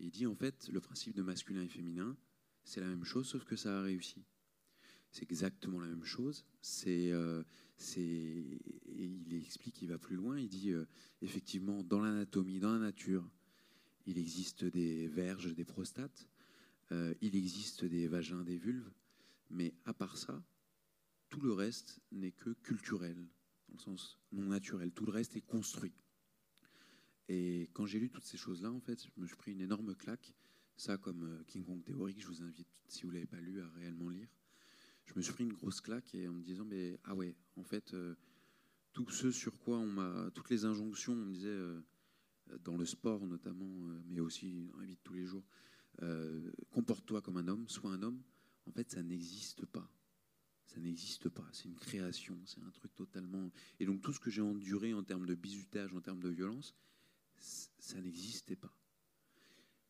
[0.00, 2.16] Et il dit en fait, le principe de masculin et féminin,
[2.64, 4.24] c'est la même chose, sauf que ça a réussi.
[5.10, 6.44] C'est exactement la même chose.
[6.86, 7.42] Euh,
[7.96, 10.38] il explique, il va plus loin.
[10.38, 10.84] Il dit euh,
[11.22, 13.28] effectivement, dans l'anatomie, dans la nature,
[14.06, 16.28] il existe des verges, des prostates,
[16.92, 18.90] euh, il existe des vagins, des vulves,
[19.50, 20.42] mais à part ça,
[21.28, 23.16] tout le reste n'est que culturel,
[23.68, 24.92] dans le sens non naturel.
[24.92, 25.92] Tout le reste est construit.
[27.28, 29.94] Et quand j'ai lu toutes ces choses-là, en fait, je me suis pris une énorme
[29.94, 30.32] claque.
[30.76, 33.60] Ça, comme King Kong Theory, que je vous invite, si vous ne l'avez pas lu,
[33.60, 34.28] à réellement lire.
[35.08, 37.64] Je me suis pris une grosse claque et en me disant, mais ah ouais, en
[37.64, 38.14] fait, euh,
[38.92, 41.80] tout ce sur quoi on m'a, toutes les injonctions, on me disait, euh,
[42.62, 45.44] dans le sport notamment, euh, mais aussi dans la vie de tous les jours,
[46.70, 48.22] comporte-toi comme un homme, sois un homme.
[48.66, 49.90] En fait, ça n'existe pas.
[50.66, 51.48] Ça n'existe pas.
[51.52, 52.38] C'est une création.
[52.44, 53.50] C'est un truc totalement.
[53.80, 56.76] Et donc tout ce que j'ai enduré en termes de bizutage, en termes de violence,
[57.40, 58.72] ça n'existait pas.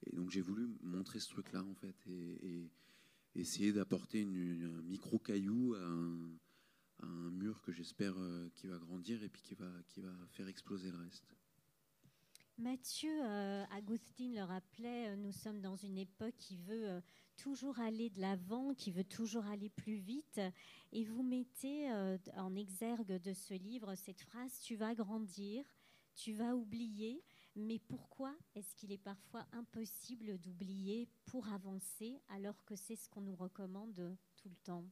[0.06, 2.70] Et donc j'ai voulu montrer ce truc-là en fait et
[3.40, 9.28] essayer d'apporter un micro caillou à un, mur que j'espère euh, qui va grandir et
[9.28, 11.32] puis qui va qui va faire exploser le reste.
[12.58, 17.00] Mathieu, euh, Agustin le rappelait, euh, nous sommes dans une époque qui veut euh,
[17.36, 20.40] toujours aller de l'avant, qui veut toujours aller plus vite.
[20.90, 21.88] Et vous mettez
[22.36, 25.64] en exergue de ce livre cette phrase, tu vas grandir,
[26.16, 27.22] tu vas oublier.
[27.58, 33.20] Mais pourquoi est-ce qu'il est parfois impossible d'oublier pour avancer alors que c'est ce qu'on
[33.20, 34.84] nous recommande tout le temps?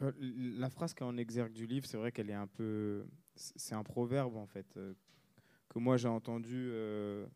[0.00, 0.12] Euh,
[0.58, 3.06] La phrase qui est en exergue du livre, c'est vrai qu'elle est un peu.
[3.36, 4.94] C'est un proverbe, en fait, euh,
[5.68, 7.26] que moi j'ai entendu euh,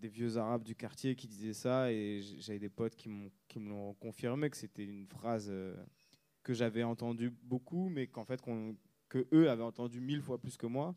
[0.00, 3.30] des vieux arabes du quartier qui disaient ça, et j'avais des potes qui, me
[3.68, 5.52] l'ont confirmé que c'était une phrase
[6.42, 8.74] que j'avais entendue beaucoup, mais qu'en fait, qu'on-
[9.10, 10.94] que eux avaient entendu mille fois plus que moi.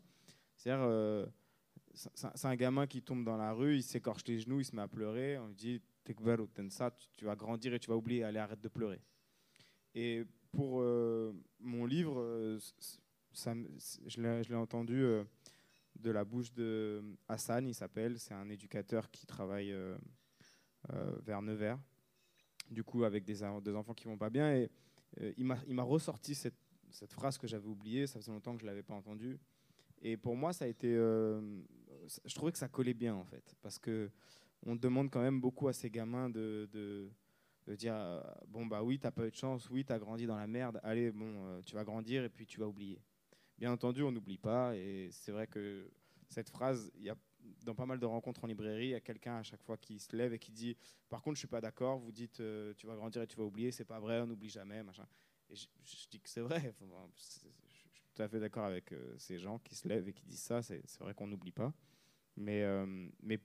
[0.54, 1.28] C'est-à-dire,
[1.94, 4.82] c'est un- gamin qui tombe dans la rue, il s'écorche les genoux, il se met
[4.82, 5.82] à pleurer, on lui dit
[6.54, 9.00] Tensa, tu, vas grandir et tu vas oublier, allez, arrête de pleurer.
[9.94, 12.58] Et pour euh, mon livre, euh,
[13.34, 15.24] je l'ai entendu euh,
[15.96, 18.18] de la bouche de Hassan, il s'appelle.
[18.18, 19.74] C'est un éducateur qui travaille
[21.24, 21.78] vers Nevers,
[22.70, 24.54] du coup, avec des, en- des enfants qui vont pas bien.
[24.54, 24.70] Et
[25.36, 26.56] il m'a ressorti cette,
[26.90, 29.38] cette phrase que j'avais oubliée, ça faisait longtemps que je l'avais pas entendue.
[30.00, 30.88] Et pour moi, ça a été.
[32.24, 34.10] Je trouvais que ça collait bien, en fait, parce que
[34.64, 37.10] on demande quand même beaucoup à ces gamins de, de,
[37.74, 40.46] dire euh, bon bah oui t'as pas eu de chance oui t'as grandi dans la
[40.46, 43.00] merde allez bon euh, tu vas grandir et puis tu vas oublier.
[43.58, 45.90] Bien entendu on n'oublie pas et c'est vrai que
[46.28, 47.16] cette phrase il y a
[47.64, 49.98] dans pas mal de rencontres en librairie il y a quelqu'un à chaque fois qui
[49.98, 50.76] se lève et qui dit
[51.08, 53.44] par contre je suis pas d'accord vous dites euh, tu vas grandir et tu vas
[53.44, 55.06] oublier c'est pas vrai on n'oublie jamais machin.
[55.48, 55.66] Et je,
[56.10, 56.74] dis que c'est vrai
[57.14, 57.50] je suis
[58.14, 60.82] tout à fait d'accord avec ces gens qui se lèvent et qui disent ça c'est
[61.00, 61.72] vrai qu'on n'oublie pas
[62.36, 63.38] mais euh, mais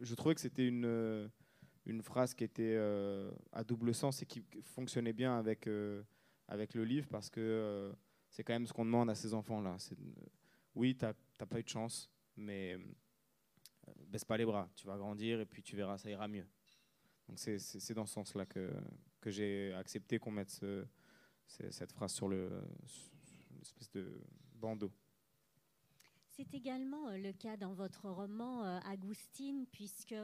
[0.00, 1.28] je trouvais que c'était une euh,
[2.02, 6.04] phrase qui était euh, à double sens et qui fonctionnait bien avec, le
[6.84, 7.92] livre parce que
[8.28, 9.76] c'est quand même ce qu'on demande à ces enfants-là.
[10.74, 12.76] Oui, tu n'as pas eu de chance, mais
[14.08, 14.68] baisse pas les bras.
[14.74, 16.46] Tu vas grandir et puis tu verras, ça ira mieux.
[17.28, 18.70] Donc c'est, dans ce sens-là que,
[19.26, 20.84] j'ai accepté qu'on mette ce-
[21.46, 22.50] ce- cette phrase sur le
[23.62, 24.20] espèce de
[24.54, 24.92] bandeau.
[26.36, 30.14] C'est également euh, le cas dans votre roman euh, Agustine, puisque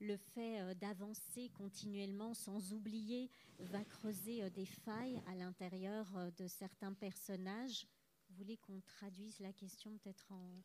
[0.00, 6.06] le fait euh, d'avancer continuellement sans oublier va creuser des failles à l'intérieur
[6.36, 7.86] de certains personnages.
[8.28, 10.62] Vous voulez qu'on traduise la question peut-être en...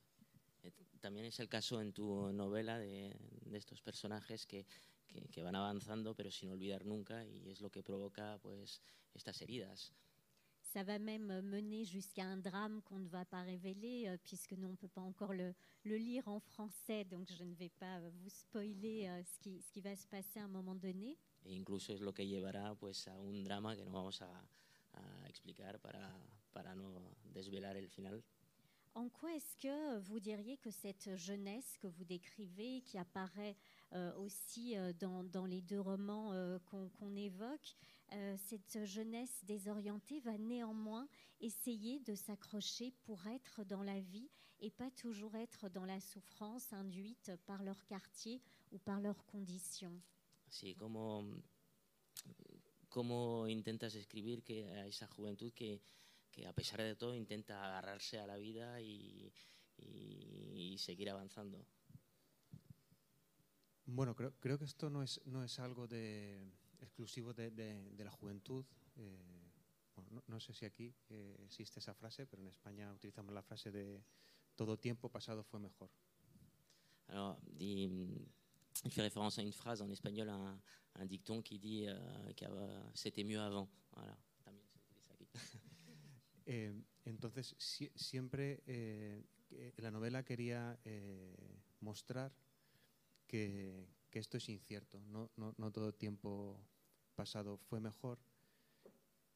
[0.63, 2.01] Eh, También es el caso en tu
[2.33, 3.13] novela de,
[3.45, 4.65] de estos personajes que,
[5.07, 8.81] que- que van avanzando pero sin olvidar nunca y es lo que provoca pues
[9.13, 9.91] estas heridas.
[10.75, 14.67] Ça va même mener jusqu'à un drame qu'on ne va pas révéler, euh, puisque nous,
[14.67, 15.55] on ne peut pas encore le,
[15.85, 19.71] le lire en français, donc je ne vais pas vous spoiler euh, ce, qui, ce
[19.71, 21.17] qui va se passer à un moment donné.
[21.45, 24.27] E incluso es lo que llevará pues a un drama que no vamos a,
[24.95, 26.13] a explicar para,
[26.51, 28.21] para no desvelar el final.
[28.95, 33.55] En quoi est-ce que vous diriez que cette jeunesse que vous décrivez, qui apparaît
[33.93, 37.75] euh, aussi dans, dans les deux romans euh, qu'on qu'on évoque,
[38.13, 41.07] euh, cette jeunesse désorientée va néanmoins
[41.39, 44.29] essayer de s'accrocher pour être dans la vie
[44.59, 48.41] et pas toujours être dans la souffrance induite par leur quartier
[48.71, 49.99] ou par leurs conditions
[50.47, 51.41] Así como,
[52.89, 55.81] cómo intentas escribir que a esa juventud que,
[56.31, 59.31] que a pesar de todo intenta agarrarse a la vida y,
[59.77, 61.65] y- y seguir avanzando?
[63.85, 66.39] Bueno, creo, creo que esto no es, no es algo de,
[66.81, 68.65] exclusivo de, de- de la juventud.
[68.97, 69.17] Eh,
[69.95, 73.41] bueno, no, no sé si aquí eh, existe esa frase, pero en España utilizamos la
[73.43, 74.03] frase de
[74.55, 75.89] todo tiempo pasado fue mejor.
[77.07, 78.27] Alors, il,
[78.83, 80.59] il fait référence à une phrase en espagnol, un,
[80.95, 83.69] un dicton qui dit euh, que euh, c'était mieux avant.
[83.93, 84.17] Voilà.
[86.47, 86.71] Eh,
[87.05, 89.23] entonces, si- siempre eh,
[89.77, 90.77] la novela quería
[91.81, 92.31] mostrar
[93.27, 96.57] que, que esto es incierto, no, no, no todo tiempo
[97.15, 98.17] pasado fue mejor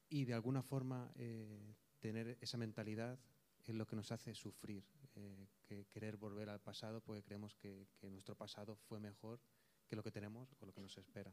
[0.08, 3.18] y de alguna forma eh, tener esa mentalidad
[3.66, 4.82] es lo que nos hace sufrir,
[5.16, 9.38] eh, que querer volver al pasado porque creemos que, que nuestro pasado fue mejor
[9.86, 11.30] que lo que tenemos o lo que nos espera.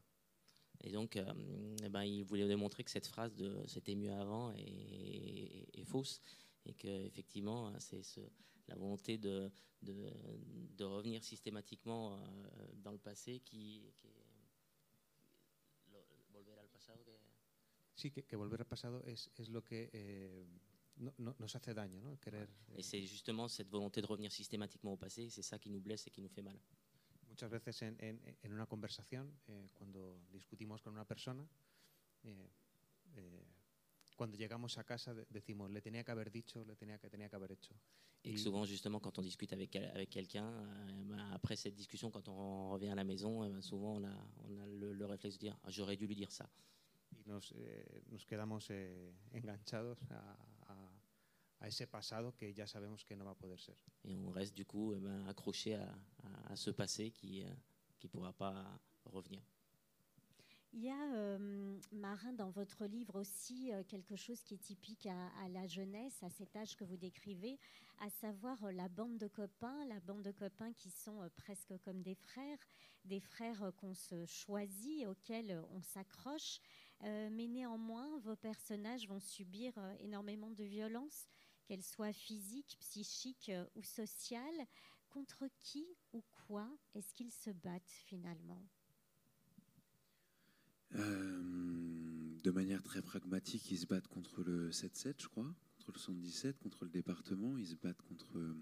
[0.82, 1.34] Et donc, euh,
[1.84, 5.86] eh ben, il voulait démontrer que cette phrase de c'était mieux avant est, est- est
[5.86, 6.22] fausse
[6.66, 8.30] et que effectivement, c'est ce-
[8.68, 9.51] la volonté de,
[9.82, 10.11] de,
[10.76, 14.09] de revenir systématiquement euh, dans le passé qui, qui
[15.91, 17.18] lo- volver al pasado que-
[17.95, 20.45] Sí, que, que volver al pasado es, es lo que eh,
[20.97, 22.20] no- no- nos hace daño, ¿no?
[22.20, 25.70] Querer, eh, Et c'est justement cette volonté de revenir systématiquement au passé, c'est ça qui
[25.72, 26.59] nous blesse et qui nous fait mal.
[27.28, 31.47] Muchas veces en, en- en una conversación, eh, cuando discutimos con una persona,
[32.24, 32.49] eh,
[34.18, 37.30] cuando llegamos a casa de- decimos, le tenía que haber dicho, le tenía que, tenía
[37.30, 37.74] que haber hecho.
[38.24, 42.09] Et Y- souvent, justement, quand on discute avec, avec quelqu'un, euh, ben, après cette discussion,
[42.11, 45.05] quand on revient à la maison, eh ben, souvent on a, on a le, le
[45.05, 46.49] réflexe de dire Ah, j'aurais dû lui dire ça.
[47.15, 50.36] y nos, eh, nos quedamos eh, enganchados a,
[50.68, 50.91] a-
[51.59, 53.78] a ese pasado que ya sabemos que no va a poder ser.
[54.03, 57.43] Et on reste du coup eh ben, accroché à, à- à ce passé qui
[58.03, 59.41] ne pourra pas revenir.
[60.78, 65.07] Il y a, euh, Marin, dans votre livre aussi, euh, quelque chose qui est typique
[65.07, 67.57] à, la jeunesse, à cet âge que vous décrivez,
[67.99, 72.03] à savoir euh, la bande de copains, la bande de copains qui sont presque comme
[72.03, 72.59] des frères,
[73.05, 76.59] des frères qu'on se choisit, auxquels on s'accroche.
[77.01, 81.28] Mais néanmoins, vos personnages vont subir énormément de violences,
[81.65, 84.67] qu'elles soient physiques, psychiques ou sociales.
[85.09, 88.61] Contre qui ou quoi est-ce qu'ils se battent finalement?
[90.96, 96.00] Euh, de manière très pragmatique, ils se battent contre le 7-7, je crois, contre le
[96.00, 97.58] 77, contre le département.
[97.58, 98.56] Ils se battent contre, euh,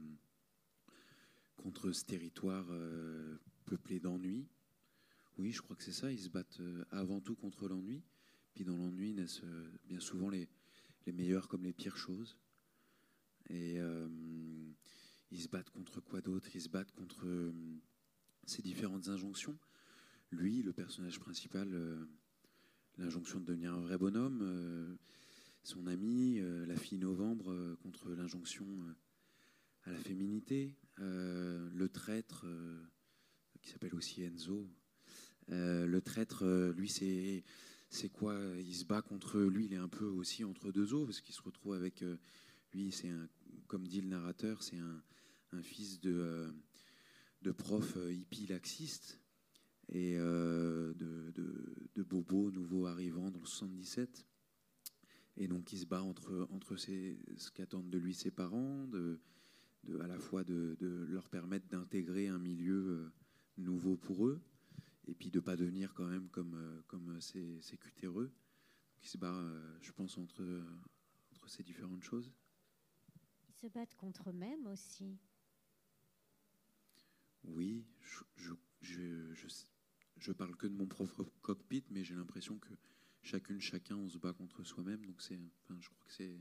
[1.58, 4.48] contre ce territoire euh, peuplé d'ennui.
[5.38, 6.12] Oui, je crois que c'est ça.
[6.12, 6.62] Ils se battent
[6.92, 8.02] avant tout contre l'ennui.
[8.54, 9.42] Puis dans l'ennui naissent
[9.84, 10.48] bien souvent les,
[11.06, 12.38] les meilleures comme les pires choses.
[13.50, 13.78] Et
[15.30, 16.48] ils se battent contre quoi d'autre?
[16.56, 17.28] Ils se battent contre
[18.46, 19.58] ces différentes injonctions.
[20.36, 22.06] Lui, le personnage principal, euh,
[22.98, 24.96] l'injonction de devenir un vrai bonhomme, euh,
[25.64, 28.68] son ami, euh, la fille Novembre, contre l'injonction
[29.84, 32.46] à la féminité, le traître,
[33.62, 34.70] qui s'appelle aussi Enzo.
[35.48, 40.44] Le traître, lui, c'est quoi Il se bat contre lui, il est un peu aussi
[40.44, 42.04] entre deux eaux, parce qu'il se retrouve avec
[42.74, 43.30] lui, c'est un,
[43.68, 45.02] comme dit le narrateur, c'est un,
[45.62, 46.54] fils de,
[47.42, 49.22] de prof hippie laxiste
[49.90, 54.26] et euh, de, de, de Bobo, nouveau arrivant dans le 77.
[55.38, 59.20] Et donc il se bat entre, entre ses- ce qu'attendent de lui ses parents, de,
[59.84, 63.12] de, à la fois de, de leur permettre d'intégrer un milieu euh,
[63.58, 64.42] nouveau pour eux,
[65.08, 68.28] et puis de ne pas devenir quand même comme, euh, comme ces, ces cutéreux.
[68.28, 69.44] Donc il se bat,
[69.82, 70.44] je pense, entre,
[71.32, 72.32] entre ces différentes choses.
[73.50, 75.18] Ils se battent contre eux-mêmes aussi.
[77.44, 77.86] Oui,
[80.26, 82.74] je parle que de mon propre cockpit, mais j'ai l'impression que
[83.22, 85.06] chacune, chacun, on se bat contre soi-même.
[85.06, 86.40] Donc c'est, enfin, je crois que c'est,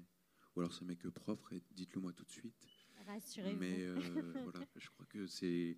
[0.57, 1.53] ou alors ça m'est que propre.
[1.53, 2.67] Et dites-le moi tout de suite.
[3.07, 3.61] Rassurez-vous.
[3.61, 3.95] Mais euh,
[4.51, 5.77] voilà, je crois que c'est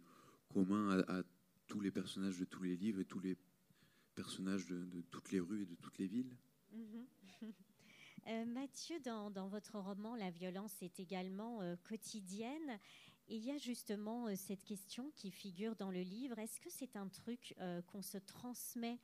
[0.49, 1.23] commun à, à
[1.67, 3.37] tous les personnages de tous les livres et tous les
[4.15, 6.37] personnages de, de toutes les rues et de toutes les villes.
[6.73, 7.07] Mhm.
[8.29, 12.81] Euh, Mathieu, dans, dans votre roman, la violence est également euh, quotidienne.
[13.29, 16.39] Il y a justement euh, cette question qui figure dans le livre.
[16.39, 19.01] Est-ce que c'est un truc euh, qu'on se transmet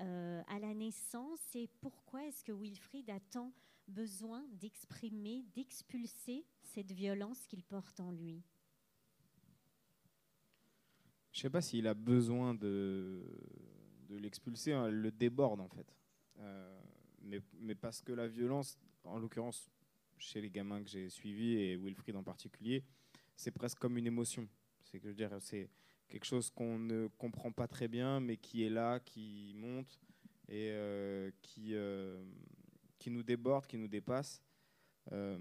[0.00, 3.52] euh, à la naissance Et pourquoi est-ce que Wilfried a tant
[3.86, 8.42] besoin d'exprimer, d'expulser cette violence qu'il porte en lui?
[11.32, 13.22] Je sais pas s'il a besoin de,
[14.08, 15.86] l'expulser, hein, elle le déborde en fait.
[17.20, 19.68] Mais, mais parce que la violence, en l'occurrence
[20.16, 22.84] chez les gamins que j'ai suivis et Wilfried en particulier,
[23.36, 24.48] c'est presque comme une émotion.
[24.84, 25.70] C'est que je veux dire, c'est
[26.08, 30.00] quelque chose qu'on ne comprend pas très bien, mais qui est là, qui monte
[30.48, 32.24] et euh, qui, euh,
[32.98, 34.42] qui nous déborde, qui nous dépasse.
[35.12, 35.38] Euh,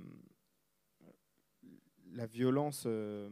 [2.11, 2.85] la violence.
[2.85, 3.29] à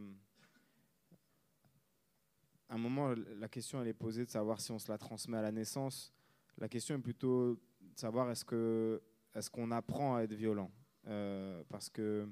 [2.74, 5.42] un moment, la question elle est posée de savoir si on se la transmet à
[5.42, 6.12] la naissance.
[6.58, 9.02] La question est plutôt de savoir est-ce que
[9.34, 10.70] est-ce qu'on apprend à être violent?
[11.68, 12.28] Parce que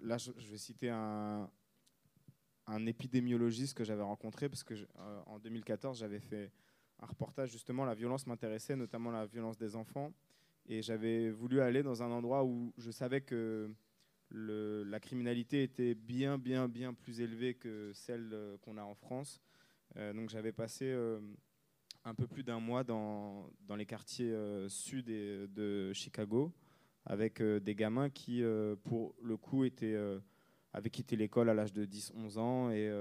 [0.00, 1.48] là, je, vais citer un,
[2.86, 6.50] épidémiologiste que j'avais rencontré parce que euh, en 2014 j'avais fait
[7.00, 10.12] un reportage justement la violence m'intéressait, notamment la violence des enfants,
[10.66, 13.70] et j'avais voulu aller dans un endroit où je savais que
[14.32, 19.40] la criminalité était bien, bien, bien plus élevée que celle euh, qu'on a en France.
[19.96, 20.92] Euh, donc j'avais passé
[22.04, 24.34] un peu plus d'un mois dans, dans les quartiers
[24.68, 26.52] sud de Chicago
[27.06, 30.20] avec euh, des gamins qui, euh, pour le coup, euh,
[30.72, 32.92] avaient quitté l'école à l'âge de 10-11 ans et,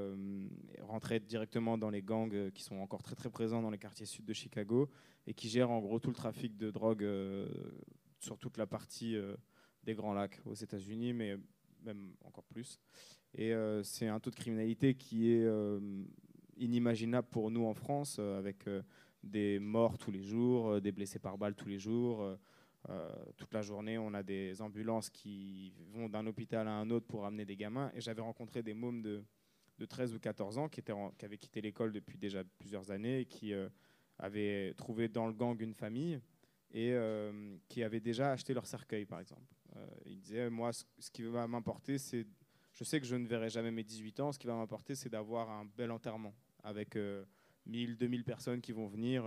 [0.82, 4.24] rentraient directement dans les gangs qui sont encore très très présents dans les quartiers sud
[4.24, 4.89] de Chicago
[5.26, 7.06] et qui gèrent en gros tout le trafic de drogue
[8.20, 9.18] sur toute la partie
[9.84, 11.36] des Grands Lacs aux États-Unis, mais
[11.84, 12.80] même encore plus.
[13.34, 13.51] Et
[13.84, 15.45] c'est un taux de criminalité qui est
[16.56, 18.70] inimaginable pour nous en France, avec
[19.24, 22.38] des morts tous les jours, des blessés par balle tous les jours.
[22.89, 26.89] Euh, euh, toute la journée, on a des ambulances qui vont d'un hôpital à un
[26.89, 27.91] autre pour amener des gamins.
[27.93, 29.23] Et j'avais rencontré des mômes de,
[29.77, 30.81] de 13 ou 14 ans qui,
[31.23, 33.69] avaient quitté l'école depuis déjà plusieurs années et qui euh,
[34.19, 36.19] avaient trouvé dans le gang une famille
[36.71, 36.93] et
[37.69, 39.55] qui avaient déjà acheté leur cercueil, par exemple.
[40.05, 42.27] il disait, moi, ce, ce qui va m'importer, c'est,
[42.73, 45.07] je sais que je ne verrai jamais mes 18 ans, ce qui va m'importer, c'est
[45.07, 46.97] d'avoir un bel enterrement avec
[47.65, 49.23] 1000, 2000 personnes qui vont venir.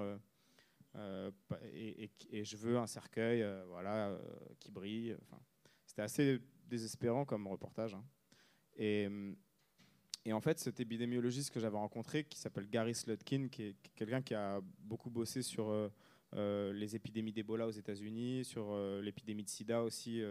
[0.96, 1.30] Euh,
[1.72, 4.18] et, je veux un cercueil euh, voilà, euh,
[4.58, 5.16] qui brille.
[5.22, 5.40] Enfin,
[5.86, 7.94] C'était assez désespérant comme reportage.
[7.94, 8.04] Hein.
[8.76, 9.08] Et,
[10.24, 14.22] et, en fait, cet épidémiologiste que j'avais rencontré, qui s'appelle Gary Slutkin, qui est quelqu'un
[14.22, 15.90] qui a beaucoup bossé sur
[16.32, 20.22] les épidémies d'Ebola aux États-Unis, sur l'épidémie de sida aussi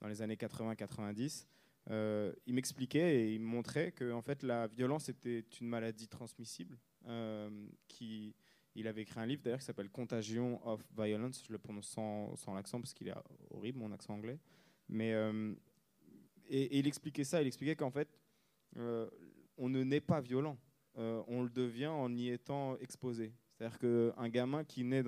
[0.00, 1.46] dans les années 80-90,
[1.90, 6.78] il m'expliquait et il me montrait que en fait, la violence était une maladie transmissible
[7.86, 8.34] qui,
[8.76, 11.42] il avait écrit un livre d'ailleurs qui s'appelle Contagion of Violence.
[11.46, 13.14] Je le prononce sans, l'accent parce qu'il est
[13.50, 14.38] horrible, mon accent anglais.
[14.88, 15.54] Mais, euh,
[16.48, 17.40] et, il expliquait ça.
[17.40, 18.08] Il expliquait qu'en fait,
[18.76, 19.08] euh,
[19.56, 20.58] on ne naît pas violent.
[20.98, 23.32] Euh, on le devient en y étant exposé.
[23.52, 25.02] C'est-à-dire qu'un gamin qui, naît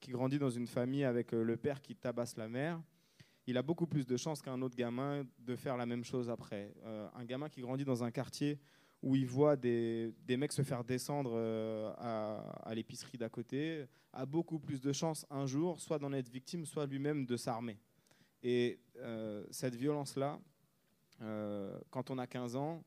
[0.00, 2.82] qui grandit dans une famille avec le père qui tabasse la mère,
[3.46, 6.74] il a beaucoup plus de chances qu'un autre gamin de faire la même chose après.
[6.84, 8.58] un gamin qui grandit dans un quartier
[9.02, 14.58] où il voit des, mecs se faire descendre euh, à, l'épicerie d'à côté, a beaucoup
[14.58, 17.78] plus de chances un jour, soit d'en être victime, soit lui-même de s'armer.
[18.42, 20.40] Et euh, cette violence-là,
[21.22, 22.84] euh, quand on a 15 ans,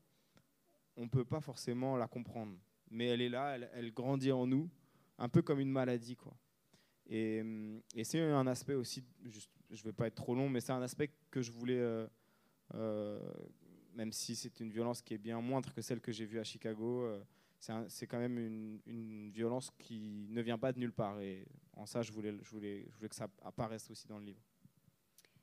[0.96, 2.58] on ne peut pas forcément la comprendre.
[2.92, 4.70] Mais elle est là, elle, grandit en nous,
[5.18, 6.16] un peu comme une maladie.
[6.16, 6.36] Quoi.
[7.08, 7.44] Et,
[7.96, 9.40] et c'est un aspect aussi, je
[9.82, 12.08] ne vais pas être trop long, mais c'est un aspect que je voulais
[13.94, 16.44] même si c'est une violence qui est bien moindre que celle que j'ai vue à
[16.44, 17.04] Chicago.
[17.04, 17.24] Euh,
[17.90, 18.38] c'est quand même
[18.86, 21.20] une, violence qui ne vient pas de nulle part.
[21.20, 22.34] Et en ça, je voulais,
[23.02, 24.42] que ça apparaisse aussi dans le livre.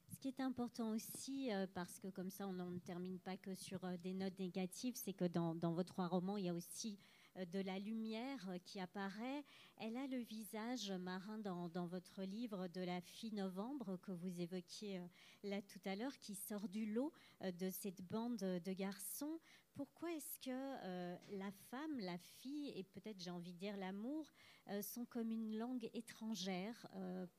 [0.09, 3.55] Ce qui est important aussi, euh, parce que comme ça on ne termine pas que
[3.55, 6.99] sur euh, des notes négatives, c'est que dans, vos trois romans, il y a aussi
[7.45, 9.45] de la lumière qui apparaît.
[9.79, 14.99] Elle a le visage marin dans, votre livre de la fille novembre que vous évoquiez
[14.99, 15.07] euh,
[15.45, 17.13] là tout à l'heure, qui sort du lot
[17.43, 19.39] euh, de cette bande de garçons.
[19.75, 24.33] Pourquoi est-ce que la femme, la fille et peut-être j'ai envie de dire l'amour
[24.81, 26.87] sont comme une langue étrangère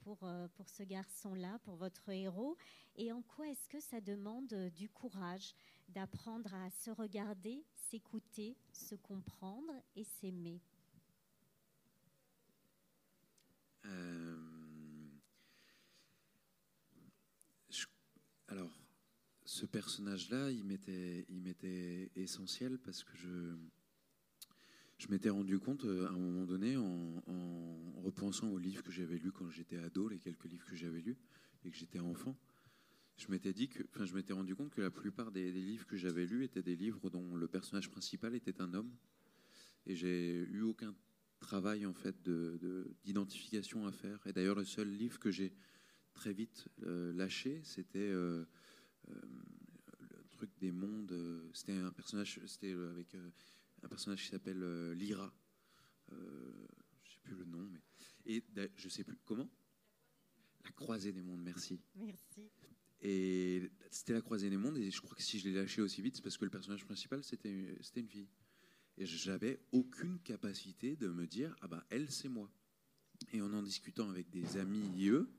[0.01, 0.19] pour,
[0.53, 2.55] pour ce garçon-là, pour votre héros?
[2.95, 5.55] Et en quoi est-ce que ça demande du courage?
[5.89, 10.61] D'apprendre à se regarder, s'écouter, se comprendre et s'aimer.
[13.85, 14.38] Euh,
[18.49, 18.71] Alors,
[19.43, 26.11] ce personnage-là, il m'était, il m'était essentiel parce que je, m'étais rendu compte euh, à
[26.11, 30.19] un moment donné, en, en repensant aux livres que j'avais lus quand j'étais ado, les
[30.19, 31.17] quelques livres que j'avais lus
[31.65, 32.38] et que j'étais enfant,
[33.18, 35.97] je m'étais dit que, enfin, je m'étais rendu compte que la plupart des, livres que
[35.97, 38.91] j'avais lus étaient des livres dont le personnage principal était un homme,
[39.86, 40.95] et j'ai eu aucun
[41.39, 44.26] travail en fait de, d'identification à faire.
[44.28, 45.53] Et d'ailleurs, le seul livre que j'ai
[46.13, 48.45] très vite euh, lâché, c'était euh,
[49.09, 49.22] euh,
[50.09, 51.15] le truc des mondes.
[51.53, 53.15] c'était un personnage, c'était avec
[53.84, 55.34] un personnage qui s'appelle Lyra.
[56.11, 57.82] je sais plus le nom, mais
[58.26, 58.43] et
[58.76, 59.49] je sais plus comment?
[60.65, 61.80] La croisée des mondes, merci.
[61.95, 62.51] Merci.
[63.01, 66.01] Et c'était la croisée des mondes, et je crois que si je l'ai lâché aussi
[66.01, 67.49] vite, c'est parce que le personnage principal, c'était
[67.95, 68.27] une fille.
[68.97, 72.51] Et j'avais aucune capacité de me dire, ah bah elle, c'est moi.
[73.31, 75.29] Et en en discutant avec des amis eux,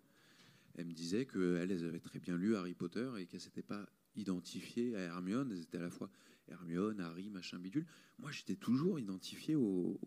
[0.76, 3.88] elle me disait qu'elles, elles avaient très bien lu Harry Potter et qu'elles s'étaient pas
[4.14, 5.50] identifiées à Hermione.
[5.50, 6.08] Elles étaient à la fois
[6.46, 7.86] Hermione, Harry, machin bidule.
[8.18, 9.98] Moi, j'étais toujours identifié au,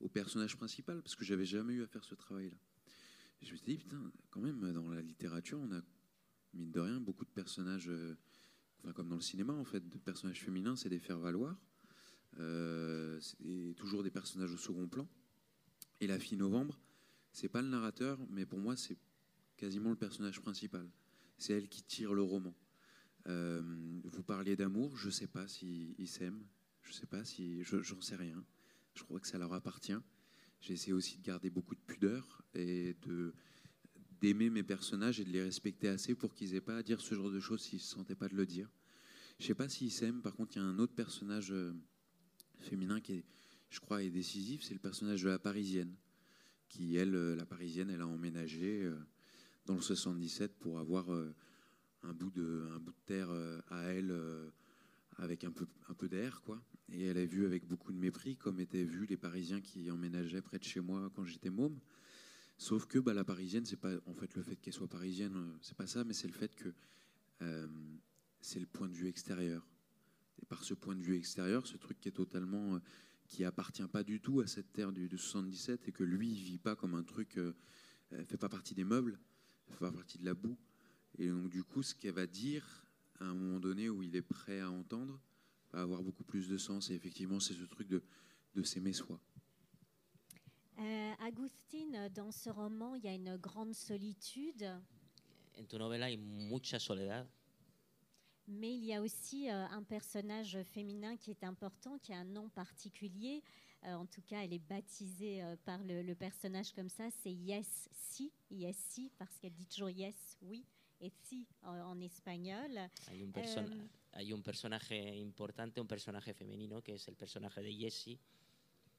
[0.00, 2.56] au, personnage principal parce que j'avais jamais eu à faire ce travail-là.
[3.42, 5.80] Je me suis dit, putain, quand même, dans la littérature, on a
[6.54, 8.16] mine de rien, beaucoup de personnages, euh,
[8.78, 11.56] enfin, comme dans le cinéma en fait, de personnages féminins, c'est des faire-valoir.
[12.38, 15.08] Euh, c'est toujours des personnages au second plan.
[16.00, 16.80] Et la fille novembre,
[17.32, 18.96] c'est pas le narrateur, mais pour moi, c'est
[19.56, 20.88] quasiment le personnage principal.
[21.38, 22.54] C'est elle qui tire le roman.
[23.26, 23.62] Euh,
[24.04, 26.42] vous parliez d'amour, je sais pas s'ils s'aiment,
[26.82, 28.44] je sais pas si, j'en sais rien.
[28.94, 29.98] Je crois que ça leur appartient.
[30.60, 33.34] J'ai essayé aussi de garder beaucoup de pudeur et de
[34.20, 37.14] d'aimer mes personnages et de les respecter assez pour qu'ils aient pas à dire ce
[37.14, 38.68] genre de choses s'ils ne se sentaient pas de le dire.
[39.38, 40.20] Je sais pas s'ils s'aiment.
[40.20, 41.72] Par contre, il y a un autre personnage euh,
[42.58, 43.24] féminin qui est,
[43.70, 44.62] je crois, est décisif.
[44.62, 45.94] C'est le personnage de la Parisienne,
[46.68, 48.98] qui elle, euh, la Parisienne, elle a emménagé euh,
[49.64, 51.08] dans le 77 pour avoir
[52.02, 52.66] un bout de,
[53.06, 53.30] terre
[53.68, 54.14] à elle
[55.18, 56.60] avec un peu, un peu d'air, quoi.
[56.92, 60.42] Et elle a vu avec beaucoup de mépris, comme étaient vus les Parisiens qui emménageaient
[60.42, 61.78] près de chez moi quand j'étais môme.
[62.60, 65.56] Sauf que bah, la parisienne, c'est pas en fait le fait qu'elle soit parisienne, euh,
[65.62, 66.74] c'est pas ça, mais c'est le fait que
[67.40, 67.66] euh,
[68.42, 69.66] c'est le point de vue extérieur.
[70.42, 72.80] Et par ce point de vue extérieur, ce truc qui est totalement, euh,
[73.28, 76.58] qui appartient pas du tout à cette terre du, 77 et que lui il vit
[76.58, 77.38] pas comme un truc
[78.10, 79.18] elle fait pas partie des meubles,
[79.70, 80.58] fait pas partie de la boue.
[81.16, 82.84] Et donc du coup, ce qu'elle va dire
[83.20, 85.18] à un moment donné où il est prêt à entendre
[85.72, 86.90] va avoir beaucoup plus de sens.
[86.90, 88.02] Et effectivement, c'est ce truc de,
[88.54, 89.18] de s'aimer soi.
[90.80, 94.64] Euh, Agustin, dans ce roman, il y a une grande solitude,
[95.58, 97.26] En tu novela hay mucha soledad,
[98.48, 102.24] mais il y a aussi euh, un personnage féminin qui est important, qui a un
[102.24, 103.42] nom particulier.
[103.84, 107.10] Euh, en tout cas, elle est baptisée euh, par le, le personnage comme ça.
[107.10, 110.64] C'est Yes Si, Yes Si, parce qu'elle dit toujours Yes, oui,
[111.00, 112.78] et Si en, en espagnol.
[113.08, 113.88] hay un, Em.
[114.12, 118.18] hay un personaje importante, un personaje femenino, que es el personaje de Jessie.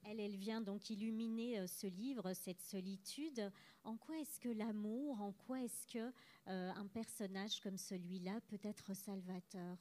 [0.03, 3.51] Elle, elle vient donc illuminer euh, ce livre, cette solitude.
[3.83, 6.11] En quoi est-ce que l'amour, en quoi est-ce que
[6.47, 9.77] euh, un personnage comme celui-là peut être salvateur?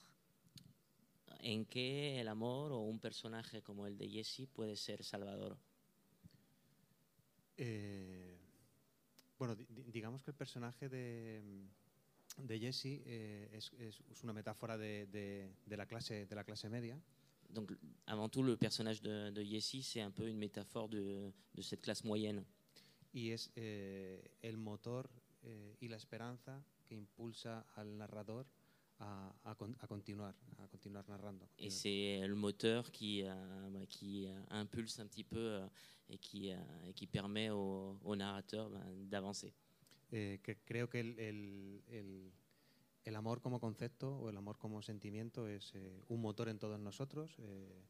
[1.42, 5.56] ¿En qué el amor o un personaje como el de Jessie puede ser salvador?
[7.56, 8.36] Eh,
[9.38, 11.40] bueno, di- di- digamos que el personaje de,
[12.36, 16.44] de Jesse eh, es, es- es una metáfora de, de- de la clase, de la
[16.44, 16.98] clase media.
[17.52, 17.72] Donc,
[18.06, 21.80] avant tout, le personnage de, de Jessie, c'est un peu une métaphore de, de cette
[21.82, 22.44] classe moyenne.
[23.12, 25.10] y es eh, el motor
[25.42, 28.46] eh, y la esperanza que impulsa al narrador
[29.00, 31.44] a, a con- a continuar, a continuar narrando.
[31.58, 33.34] Et c'est le moteur qui, euh,
[33.70, 35.66] bah, qui euh, impulse un petit peu euh,
[36.08, 36.56] et, qui, euh,
[36.88, 39.52] et qui permet au, au narrateur bah, d'avancer.
[40.12, 42.30] Eh, que creo que el, el- el-
[43.04, 46.78] el amor como concepto o el amor como sentimiento es eh, un motor en todos
[46.78, 47.36] nosotros.
[47.38, 47.82] eh,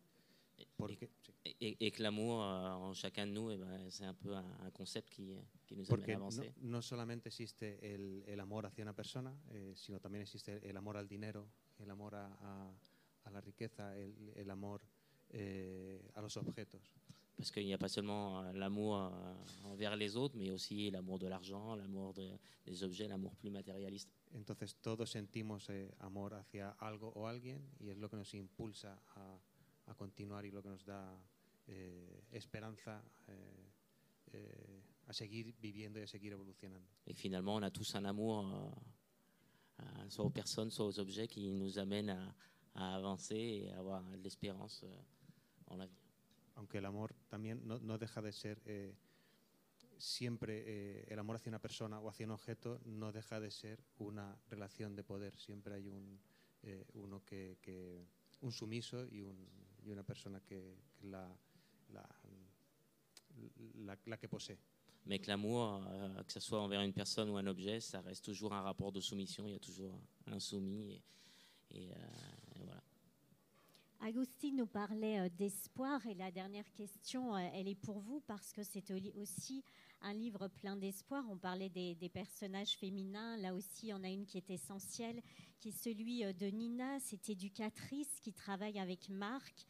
[0.77, 1.09] porque,
[1.45, 4.35] et- et- et que l'amour euh, en chacun de nous, eh ben, c'est un peu
[4.37, 5.35] un, un concept qui,
[5.67, 6.53] qui nous porque amène à no, avancer.
[6.61, 10.99] no solamente existe el, el amor hacia una persona, eh, sino también existe el amor
[10.99, 12.75] al dinero, el amor a, a-
[13.25, 14.83] a la riqueza, el, el amor
[15.31, 16.83] eh, a los objetos.
[17.41, 19.09] Parce qu'il n'y a pas seulement euh, l'amour euh,
[19.65, 22.37] envers les autres, mais aussi l'amour de l'argent, l'amour de-
[22.67, 24.11] des objets, l'amour plus matérialiste.
[24.35, 29.01] Entonces todos sentimos eh, amor hacia algo o alguien y es lo que nos impulsa
[29.17, 29.39] a,
[29.87, 31.19] a continuar y lo que nos da
[31.67, 33.71] eh, esperanza eh,
[34.35, 36.87] eh, a seguir viviendo y a seguir evolucionando.
[37.07, 41.27] Et finalement, on a tous un amour, euh, euh, soit aux personnes, soit aux objets,
[41.27, 42.35] qui nous amène à,
[42.75, 43.35] à avancer
[43.65, 44.95] et à avoir de l'espérance euh,
[45.69, 45.97] en l'avenir.
[46.57, 48.95] Aunque el amor también no, no deja de ser eh,
[49.99, 53.83] siempre eh, el amor hacia una persona o hacia un objeto no deja de ser
[53.99, 55.37] una relación de poder.
[55.37, 56.19] Siempre hay un
[56.63, 58.07] eh, uno que, que-
[58.43, 59.49] un sumiso y, un-
[59.85, 61.29] y una persona que, que la,
[61.93, 62.09] la,
[63.85, 64.59] la- la que posee.
[65.07, 68.23] Mais que l'amour, euh, que ce soit envers une personne ou un objet, ça reste
[68.25, 69.47] toujours un rapport de soumission.
[69.47, 70.93] Il y a toujours un soumis.
[71.71, 71.97] Et, et, euh,
[72.57, 72.83] et voilà.
[74.03, 78.51] Agustin nous parlait euh, d'espoir et la dernière question, euh, elle est pour vous parce
[78.51, 79.63] que c'est au- aussi
[80.01, 81.23] un livre plein d'espoir.
[81.29, 85.21] On parlait des, personnages féminins, là aussi il y en a une qui est essentielle,
[85.59, 89.67] qui est celui euh, de Nina, cette éducatrice qui travaille avec Marc.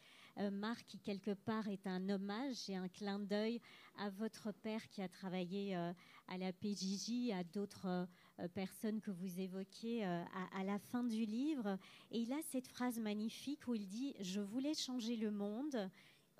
[0.53, 3.59] Marc qui quelque part est un hommage et un clin d'œil
[3.97, 8.07] à votre père qui a travaillé à la PJJ, à d'autres
[8.41, 10.23] euh, personnes que vous évoquez euh,
[10.53, 11.77] à- la fin du livre.
[12.11, 15.89] Et il a cette phrase magnifique où il dit Je voulais changer le monde.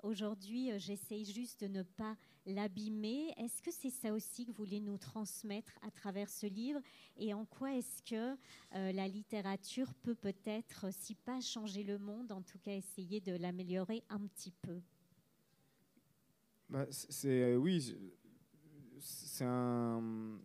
[0.02, 2.16] Aujourd'hui, euh, j'essaye juste de ne pas
[2.46, 3.32] l'abîmer.
[3.36, 6.80] Est-ce que c'est ça aussi que vous voulez nous transmettre à travers ce livre?
[7.16, 8.36] Et en quoi est-ce que
[8.72, 14.02] la littérature peut peut-être, si pas changer le monde, en tout cas essayer de l'améliorer
[14.08, 14.80] un petit peu?
[16.68, 17.94] Bah, c'est oui,
[18.98, 20.38] c'est un,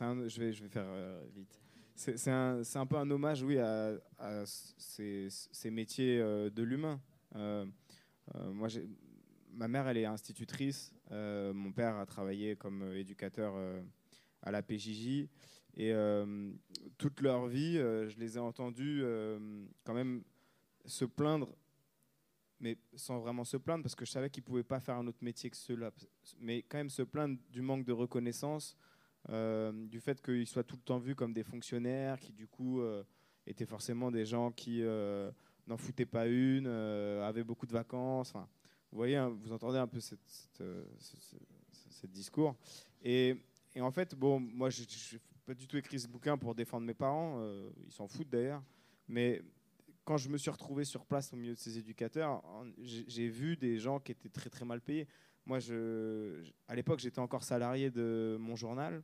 [0.00, 1.60] je vais je vais faire euh, vite.
[1.96, 3.94] C'est un, un peu un hommage, oui, à,
[4.46, 7.00] ces, métiers euh, de l'humain.
[7.36, 7.64] Euh,
[8.52, 8.66] moi,
[9.52, 10.92] ma mère, elle est institutrice.
[11.10, 13.54] mon père a travaillé comme éducateur
[14.42, 15.28] à la PJJ.
[15.76, 15.92] Et
[16.98, 19.04] toute leur vie, je les ai entendus
[19.84, 20.24] quand même
[20.84, 21.54] se plaindre
[22.60, 25.06] mais sans vraiment se plaindre, parce que je savais qu'ils ne pouvaient pas faire un
[25.06, 25.90] autre métier que ceux-là.
[26.40, 28.74] Mais quand même se plaindre du manque de reconnaissance,
[29.28, 33.02] du fait qu'ils soient tout le temps vus comme des fonctionnaires, qui du coup euh,
[33.46, 35.30] étaient forcément des gens qui euh,
[35.66, 38.32] n'en foutaient pas une, euh, avaient beaucoup de vacances.
[38.34, 41.36] Vous voyez, hein, vous entendez un peu cette, cette, euh, ce, ce-
[41.72, 42.54] ce- ce discours.
[43.02, 43.36] Et,
[43.80, 46.94] en fait, bon, moi, je n'ai pas du tout écrit ce bouquin pour défendre mes
[46.94, 48.62] parents, euh, ils s'en foutent d'ailleurs,
[49.08, 49.42] mais
[50.04, 52.42] quand je me suis retrouvé sur place au milieu de ces éducateurs,
[52.78, 55.08] j'ai vu des gens qui étaient très très mal payés.
[55.46, 55.58] Moi,
[56.68, 59.02] à l'époque, j'étais encore salarié de mon journal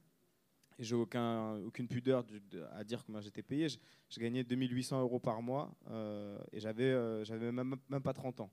[0.81, 2.25] j'ai aucun, aucune pudeur
[2.73, 3.69] à dire combien j'étais payé.
[3.69, 3.79] Je,
[4.09, 8.51] je gagnais 2800 euros par mois euh, et j'avais euh, j'avais même, pas 30 ans.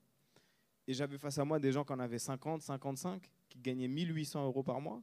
[0.86, 4.44] Et j'avais face à moi des gens qui en avaient 50, 55, qui gagnaient 1800
[4.44, 5.02] euros par mois.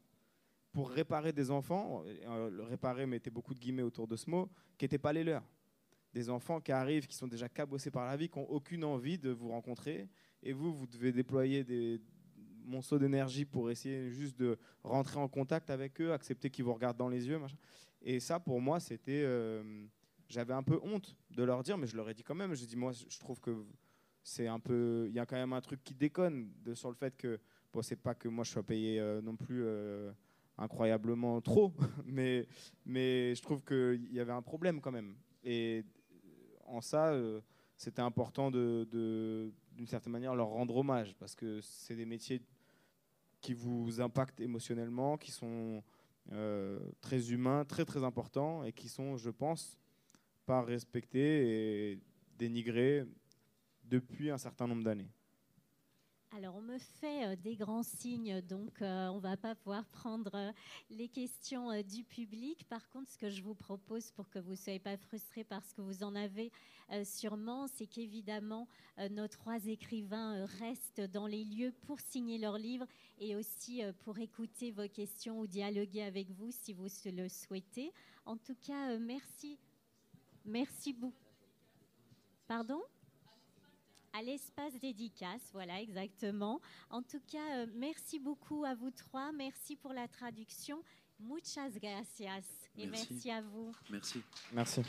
[0.71, 4.85] pour réparer des enfants, euh, réparer mettait beaucoup de guillemets autour de ce mot, qui
[4.85, 5.43] n'étaient pas les leurs.
[6.13, 9.17] Des enfants qui arrivent, qui sont déjà cabossés par la vie, qui n'ont aucune envie
[9.17, 10.09] de vous rencontrer.
[10.43, 12.01] Et vous, vous devez déployer des
[12.65, 16.97] monceaux d'énergie pour essayer juste de rentrer en contact avec eux, accepter qu'ils vous regardent
[16.97, 17.37] dans les yeux.
[17.39, 17.57] Machin.
[18.01, 19.23] Et ça, pour moi, c'était.
[19.25, 19.85] euh,
[20.29, 22.53] J'avais un peu honte de leur dire, mais je leur ai dit quand même.
[22.55, 23.65] J'ai dit, moi, je trouve que
[24.23, 25.05] c'est un peu.
[25.07, 27.39] Il y a quand même un truc qui déconne sur le fait que.
[27.73, 30.11] Bon, c'est pas que moi je sois payé euh, non plus euh,
[30.57, 31.73] incroyablement trop,
[32.05, 32.47] mais,
[32.85, 35.15] mais je trouve qu'il y avait un problème quand même.
[35.43, 35.83] Et
[36.65, 37.13] en ça,
[37.77, 42.41] c'était important de- d'une certaine manière, leur rendre hommage, parce que c'est des métiers
[43.45, 45.83] qui vous impactent émotionnellement, qui sont
[46.31, 49.77] euh, très humains, très très importants, et qui sont, je pense,
[50.47, 51.99] pas respectés et
[52.39, 53.05] dénigrés
[53.83, 55.11] depuis un certain nombre d'années.
[56.31, 60.31] Alors, on me fait euh, des grands signes, donc euh, on va pas pouvoir prendre
[60.33, 60.51] euh,
[60.89, 62.67] les questions du public.
[62.67, 65.71] Par contre, ce que je vous propose pour que vous ne soyez pas frustrés parce
[65.73, 66.51] que vous en avez
[67.03, 68.67] sûrement, c'est qu'évidemment,
[69.09, 72.85] nos trois écrivains restent dans les lieux pour signer leurs livres
[73.17, 77.91] et aussi pour écouter vos questions ou dialoguer avec vous si vous le souhaitez.
[78.25, 79.57] En tout cas, merci.
[80.45, 81.15] Merci beaucoup.
[82.47, 82.83] Pardon?
[84.17, 86.61] À l'espace dédicace, voilà exactement.
[86.89, 90.81] En tout cas, euh, merci beaucoup à vous trois, merci pour la traduction.
[91.19, 92.43] Muchas gracias
[92.77, 93.07] et Merci.
[93.13, 93.73] merci à vous.
[93.89, 94.21] Merci.
[94.53, 94.81] Merci.